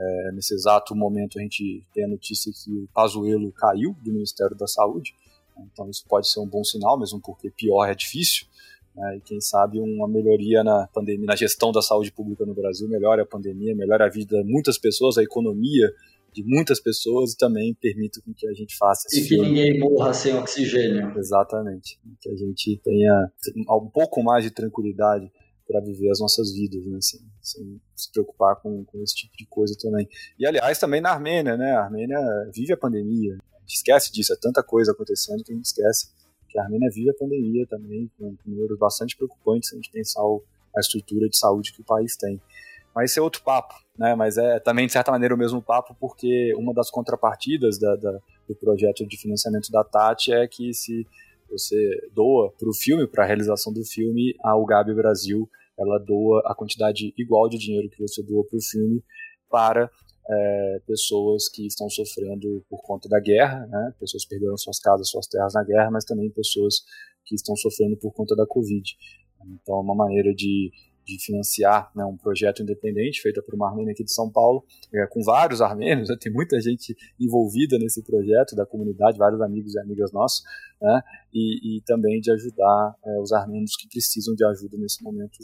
[0.00, 4.56] É, nesse exato momento a gente tem a notícia que o Pazuello caiu do Ministério
[4.56, 5.12] da Saúde,
[5.56, 5.66] né?
[5.72, 8.46] então isso pode ser um bom sinal, mesmo porque pior é difícil.
[8.94, 9.16] Né?
[9.16, 13.22] E quem sabe uma melhoria na pandemia, na gestão da saúde pública no Brasil, melhora
[13.22, 15.92] a pandemia, melhora a vida de muitas pessoas, a economia
[16.32, 19.78] de muitas pessoas e também permita com que a gente faça esse E que ninguém
[19.78, 21.16] morra sem oxigênio.
[21.16, 21.98] Exatamente.
[22.20, 25.30] Que a gente tenha um pouco mais de tranquilidade
[25.66, 26.98] para viver as nossas vidas, né?
[27.00, 30.08] Sem, sem, se preocupar com, com esse tipo de coisa também.
[30.38, 31.72] E aliás, também na Armênia, né?
[31.72, 32.18] A Armênia
[32.54, 33.34] vive a pandemia.
[33.34, 36.10] A gente esquece disso, é tanta coisa acontecendo que a gente esquece
[36.48, 40.22] que a Armênia vive a pandemia também, com, números bastante preocupantes se a gente pensar
[40.22, 42.40] a estrutura de saúde que o país tem.
[42.94, 44.14] Mas esse é outro papo, né?
[44.14, 48.18] Mas é também, de certa maneira, o mesmo papo, porque uma das contrapartidas da, da,
[48.48, 51.06] do projeto de financiamento da Tati é que se
[51.50, 51.76] você
[52.12, 56.54] doa para o filme, para a realização do filme, a UGAB Brasil ela doa a
[56.54, 59.02] quantidade igual de dinheiro que você doa para o filme
[59.48, 59.90] para
[60.30, 63.94] é, pessoas que estão sofrendo por conta da guerra, né?
[63.98, 66.82] pessoas perderam suas casas, suas terras na guerra, mas também pessoas
[67.24, 68.84] que estão sofrendo por conta da Covid.
[69.62, 70.70] Então, é uma maneira de,
[71.06, 75.06] de financiar né, um projeto independente feito por uma armênia aqui de São Paulo, é,
[75.06, 79.80] com vários armênios, né, tem muita gente envolvida nesse projeto da comunidade, vários amigos e
[79.80, 80.42] amigas nossos,
[80.80, 81.00] né,
[81.32, 85.38] e, e, também de ajudar é, os armênios que precisam de ajuda nesse momento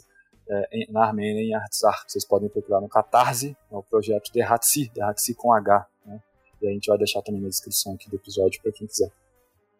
[0.48, 2.04] é, na Armênia, em Artsar.
[2.06, 5.86] Vocês podem procurar no Catarse, é o projeto Derhatsi, Derhatsi com H.
[6.06, 6.20] Né?
[6.62, 9.10] E a gente vai deixar também na descrição aqui do episódio para quem quiser.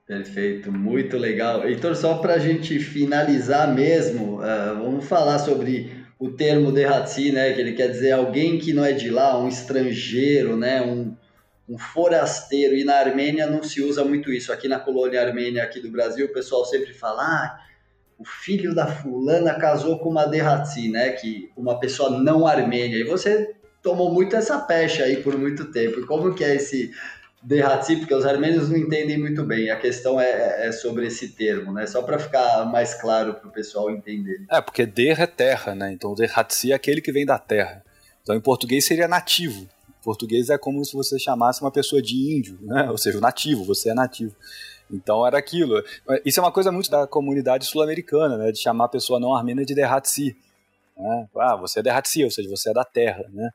[0.07, 1.67] Perfeito, muito legal.
[1.67, 7.55] Heitor, só para a gente finalizar mesmo, uh, vamos falar sobre o termo Derhatsi, né?
[7.55, 10.83] Que ele quer dizer alguém que não é de lá, um estrangeiro, né?
[10.83, 11.17] Um,
[11.67, 12.75] um forasteiro.
[12.75, 14.53] E na Armênia não se usa muito isso.
[14.53, 17.61] Aqui na colônia armênia, aqui do Brasil, o pessoal sempre fala, ah,
[18.19, 21.11] o filho da fulana casou com uma Derhatsi, né?
[21.11, 22.99] Que uma pessoa não armênia.
[22.99, 26.01] E você tomou muito essa pecha aí por muito tempo.
[26.01, 26.93] E como que é esse
[27.43, 27.97] Derhatsi?
[27.97, 29.71] Porque os armênios não entendem muito bem.
[29.71, 31.87] A questão é, é sobre esse termo, né?
[31.87, 34.45] Só para ficar mais claro para o pessoal entender.
[34.51, 35.93] É, porque Der é terra, né?
[35.93, 37.85] Então Derhatsi é aquele que vem da terra.
[38.23, 39.63] Então em português seria nativo.
[39.63, 42.91] Em português é como se você chamasse uma pessoa de índio, né?
[42.91, 44.35] Ou seja, nativo, você é nativo.
[44.95, 45.83] Então era aquilo.
[46.25, 48.53] Isso é uma coisa muito da comunidade sul-americana, né?
[48.53, 50.37] De chamar a pessoa não armênia de Derhatsi.
[50.97, 51.29] Né?
[51.37, 53.51] Ah, você é Derhatsi, ou seja, você é da terra, né?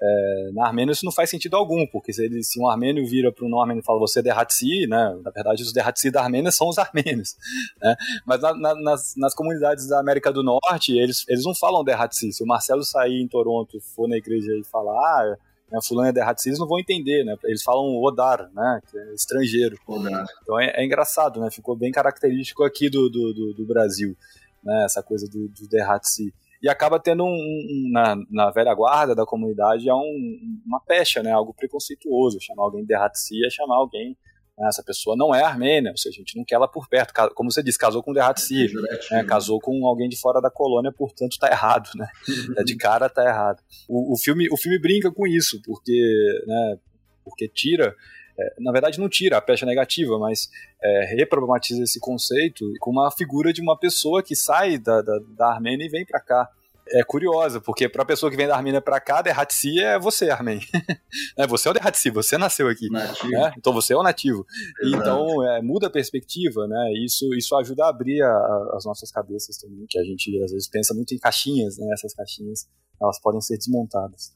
[0.00, 3.32] É, na Armênia isso não faz sentido algum, porque se, ele, se um armênio vira
[3.32, 6.20] para um não armênio e fala você é Derhatsi, né, na verdade os Derhatsi da
[6.20, 7.36] Armênia são os armênios.
[7.80, 7.94] Né?
[8.26, 12.32] Mas na, na, nas, nas, comunidades da América do Norte, eles, eles não falam Derhatsi.
[12.32, 15.36] Se o Marcelo sair em Toronto, for na igreja e falar, ah,
[15.74, 17.36] né, fulano é derrado, eles não vão entender, né?
[17.44, 18.80] Eles falam odar, né?
[18.88, 19.76] Que é estrangeiro.
[19.86, 20.24] Odar.
[20.42, 21.50] Então é, é, engraçado, né?
[21.50, 24.16] Ficou bem característico aqui do, do, do, do Brasil,
[24.62, 24.84] né?
[24.84, 26.32] Essa coisa do, do derratsi.
[26.62, 31.22] E acaba tendo um, um, na, na velha guarda da comunidade é um, uma pecha,
[31.22, 31.32] né?
[31.32, 32.40] Algo preconceituoso.
[32.40, 34.16] Chamar alguém de derratsi é chamar alguém
[34.58, 37.12] né, essa pessoa não é armênia, ou seja, a gente não quer ela por perto.
[37.34, 38.72] Como você disse, casou com o Derratsi,
[39.10, 42.06] né, casou com alguém de fora da colônia, portanto está errado, né?
[42.58, 43.62] é de cara está errado.
[43.88, 46.78] O, o, filme, o filme brinca com isso, porque, né,
[47.24, 47.94] porque tira,
[48.38, 50.48] é, na verdade não tira a pecha negativa, mas
[50.82, 55.46] é, reproblematiza esse conceito com uma figura de uma pessoa que sai da, da, da
[55.52, 56.48] Armênia e vem para cá
[56.88, 60.30] é curiosa, porque para a pessoa que vem da Armênia para cá, Derhatsi é você,
[60.30, 60.60] Armen.
[61.36, 62.88] é, você é o Derhatsi, você nasceu aqui.
[62.90, 63.12] Né?
[63.56, 64.46] Então você é o nativo.
[64.82, 65.02] Exato.
[65.02, 66.92] Então é, muda a perspectiva, né?
[67.04, 70.50] Isso, isso ajuda a abrir a, a, as nossas cabeças também, que a gente às
[70.52, 71.86] vezes pensa muito em caixinhas, né?
[71.92, 72.68] Essas caixinhas,
[73.00, 74.34] elas podem ser desmontadas.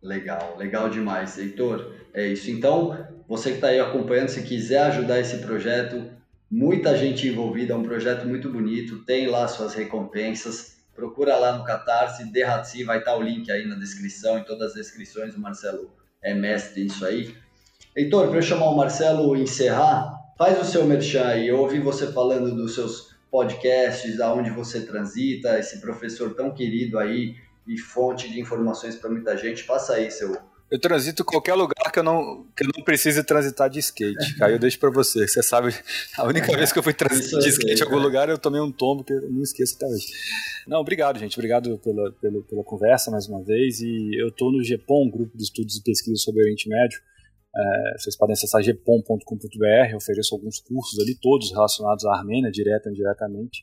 [0.00, 1.92] Legal, legal demais, Heitor.
[2.14, 2.50] É isso.
[2.50, 2.96] Então,
[3.28, 6.08] você que está aí acompanhando, se quiser ajudar esse projeto,
[6.48, 11.62] muita gente envolvida, é um projeto muito bonito, tem lá suas recompensas procura lá no
[11.62, 15.92] Catarse, Derratsi, vai estar o link aí na descrição, em todas as descrições, o Marcelo
[16.20, 17.36] é mestre nisso aí.
[17.96, 22.10] Heitor, para eu chamar o Marcelo encerrar, faz o seu merchan aí, eu ouvi você
[22.10, 28.40] falando dos seus podcasts, aonde você transita, esse professor tão querido aí e fonte de
[28.40, 30.36] informações para muita gente, passa aí seu
[30.70, 34.42] eu transito qualquer lugar que eu não, que eu não precise transitar de skate.
[34.42, 35.26] Aí eu deixo pra você.
[35.26, 35.74] Você sabe,
[36.16, 38.70] a única vez que eu fui transitar de skate em algum lugar, eu tomei um
[38.70, 40.06] tombo que eu não esqueço até hoje.
[40.66, 41.38] Não, obrigado, gente.
[41.38, 43.80] Obrigado pela, pela, pela conversa mais uma vez.
[43.80, 47.00] E eu tô no GEPOM, Grupo de Estudos e Pesquisa sobre o Oriente Médio.
[47.56, 49.96] É, vocês podem acessar gepom.com.br.
[49.96, 53.62] ofereço alguns cursos ali, todos relacionados à Armênia, direta e indiretamente.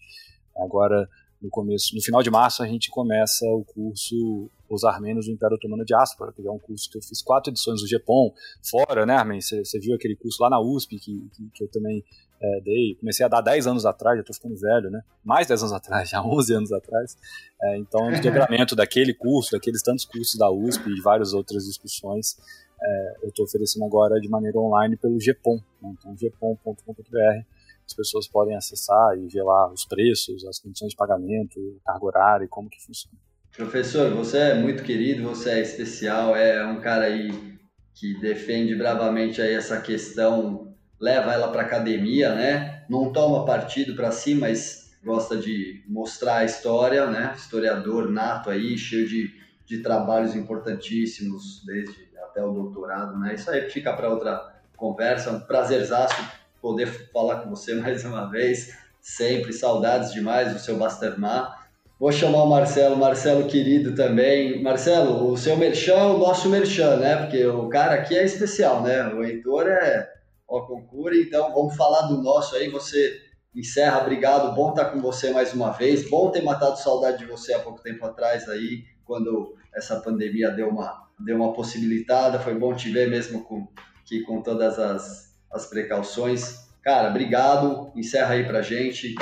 [0.58, 1.08] Agora,
[1.42, 5.56] no começo, no final de março, a gente começa o curso Os Armênios do Império
[5.56, 8.34] Otomano Diáspora, que é um curso que eu fiz quatro edições do GEPOM,
[8.64, 9.40] fora, né, Armin?
[9.42, 12.04] Você viu aquele curso lá na USP que, que, que eu também
[12.42, 15.02] é, dei, comecei a dar 10 anos atrás, já estou ficando velho, né?
[15.24, 17.18] Mais 10 anos atrás, já 11 anos atrás.
[17.62, 22.38] É, então, o desdobramento daquele curso, daqueles tantos cursos da USP e várias outras discussões,
[22.82, 25.94] é, eu estou oferecendo agora de maneira online pelo GEPOM, né?
[25.98, 27.46] então gepom.com.br
[27.86, 32.46] as pessoas podem acessar e ver lá os preços, as condições de pagamento, carga horária
[32.46, 33.18] e como que funciona.
[33.56, 37.58] Professor, você é muito querido, você é especial, é um cara aí
[37.94, 42.84] que defende bravamente aí essa questão, leva ela para academia, né?
[42.90, 47.34] Não toma partido para si, mas gosta de mostrar a história, né?
[47.38, 49.34] Historiador nato aí, cheio de,
[49.66, 53.36] de trabalhos importantíssimos, desde até o doutorado, né?
[53.36, 56.22] Isso aí fica para outra conversa, um prazerzaço
[56.62, 58.78] poder falar com você mais uma vez.
[59.00, 61.65] Sempre saudades demais do seu Bastermar.
[61.98, 64.62] Vou chamar o Marcelo, Marcelo querido também.
[64.62, 67.16] Marcelo, o seu merchan é o nosso merchan, né?
[67.16, 69.08] Porque o cara aqui é especial, né?
[69.14, 70.12] O Heitor é
[70.46, 72.70] ó concura, então vamos falar do nosso aí.
[72.70, 73.22] Você
[73.56, 74.54] encerra, obrigado.
[74.54, 76.10] Bom estar com você mais uma vez.
[76.10, 80.68] Bom ter matado saudade de você há pouco tempo atrás aí, quando essa pandemia deu
[80.68, 83.66] uma deu uma possibilitada, foi bom te ver mesmo com,
[84.04, 86.68] que com todas as, as precauções.
[86.82, 89.16] Cara, obrigado, encerra aí pra gente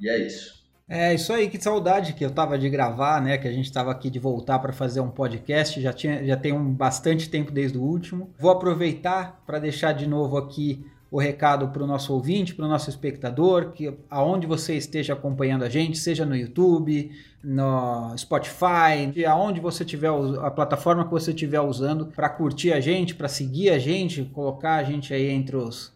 [0.00, 0.61] e é isso.
[0.94, 3.38] É isso aí, que saudade que eu tava de gravar, né?
[3.38, 5.80] Que a gente tava aqui de voltar para fazer um podcast.
[5.80, 8.28] Já, tinha, já tem um bastante tempo desde o último.
[8.38, 12.68] Vou aproveitar para deixar de novo aqui o recado para o nosso ouvinte, para o
[12.68, 17.10] nosso espectador, que aonde você esteja acompanhando a gente, seja no YouTube,
[17.42, 20.10] no Spotify, aonde você tiver
[20.42, 24.74] a plataforma que você estiver usando para curtir a gente, para seguir a gente, colocar
[24.74, 25.91] a gente aí entre os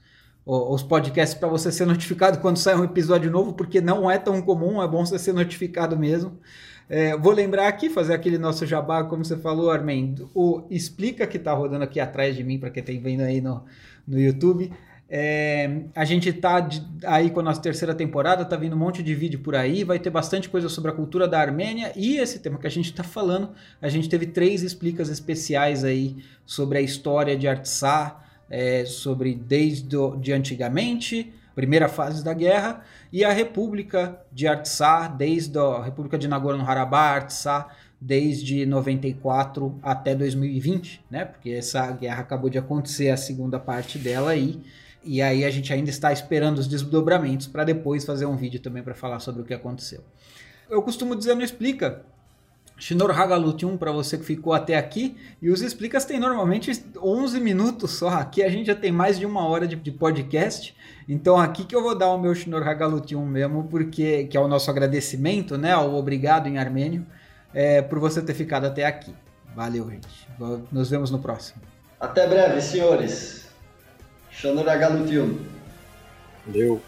[0.47, 4.41] os podcasts para você ser notificado quando sai um episódio novo, porque não é tão
[4.41, 6.39] comum, é bom você ser notificado mesmo.
[6.89, 11.37] É, vou lembrar aqui, fazer aquele nosso jabá, como você falou, Armin, o Explica que
[11.37, 13.65] está rodando aqui atrás de mim, para quem está vendo aí no,
[14.07, 14.71] no YouTube.
[15.09, 16.69] É, a gente tá
[17.05, 19.99] aí com a nossa terceira temporada, tá vindo um monte de vídeo por aí, vai
[19.99, 23.03] ter bastante coisa sobre a cultura da Armênia e esse tema que a gente está
[23.03, 23.51] falando.
[23.83, 29.97] A gente teve três explicas especiais aí sobre a história de Artsá, é, sobre desde
[30.21, 32.83] de antigamente, primeira fase da guerra,
[33.13, 37.69] e a República de Artsá, desde a República de Nagorno-Karabakh, Artsá,
[38.01, 41.25] desde 94 até 2020, né?
[41.25, 44.61] Porque essa guerra acabou de acontecer, a segunda parte dela aí.
[45.03, 48.83] E aí a gente ainda está esperando os desdobramentos para depois fazer um vídeo também
[48.83, 50.03] para falar sobre o que aconteceu.
[50.69, 52.05] Eu costumo dizer no Explica
[52.79, 55.17] Shinor Hagalut 1 para você que ficou até aqui.
[55.41, 56.71] E os explicas tem normalmente
[57.03, 58.09] 11 minutos só.
[58.09, 60.77] Aqui a gente já tem mais de uma hora de, de podcast.
[61.09, 64.41] Então aqui que eu vou dar o meu Shinor Hagalut 1 mesmo, porque que é
[64.41, 65.77] o nosso agradecimento, né?
[65.77, 67.07] O obrigado em armênio,
[67.55, 69.15] é, por você ter ficado até aqui.
[69.55, 70.29] Valeu, gente.
[70.71, 71.63] Nos vemos no próximo.
[71.99, 73.49] Até breve, senhores.
[74.31, 75.39] Shinor Hagalut 1.
[76.47, 76.83] Valeu.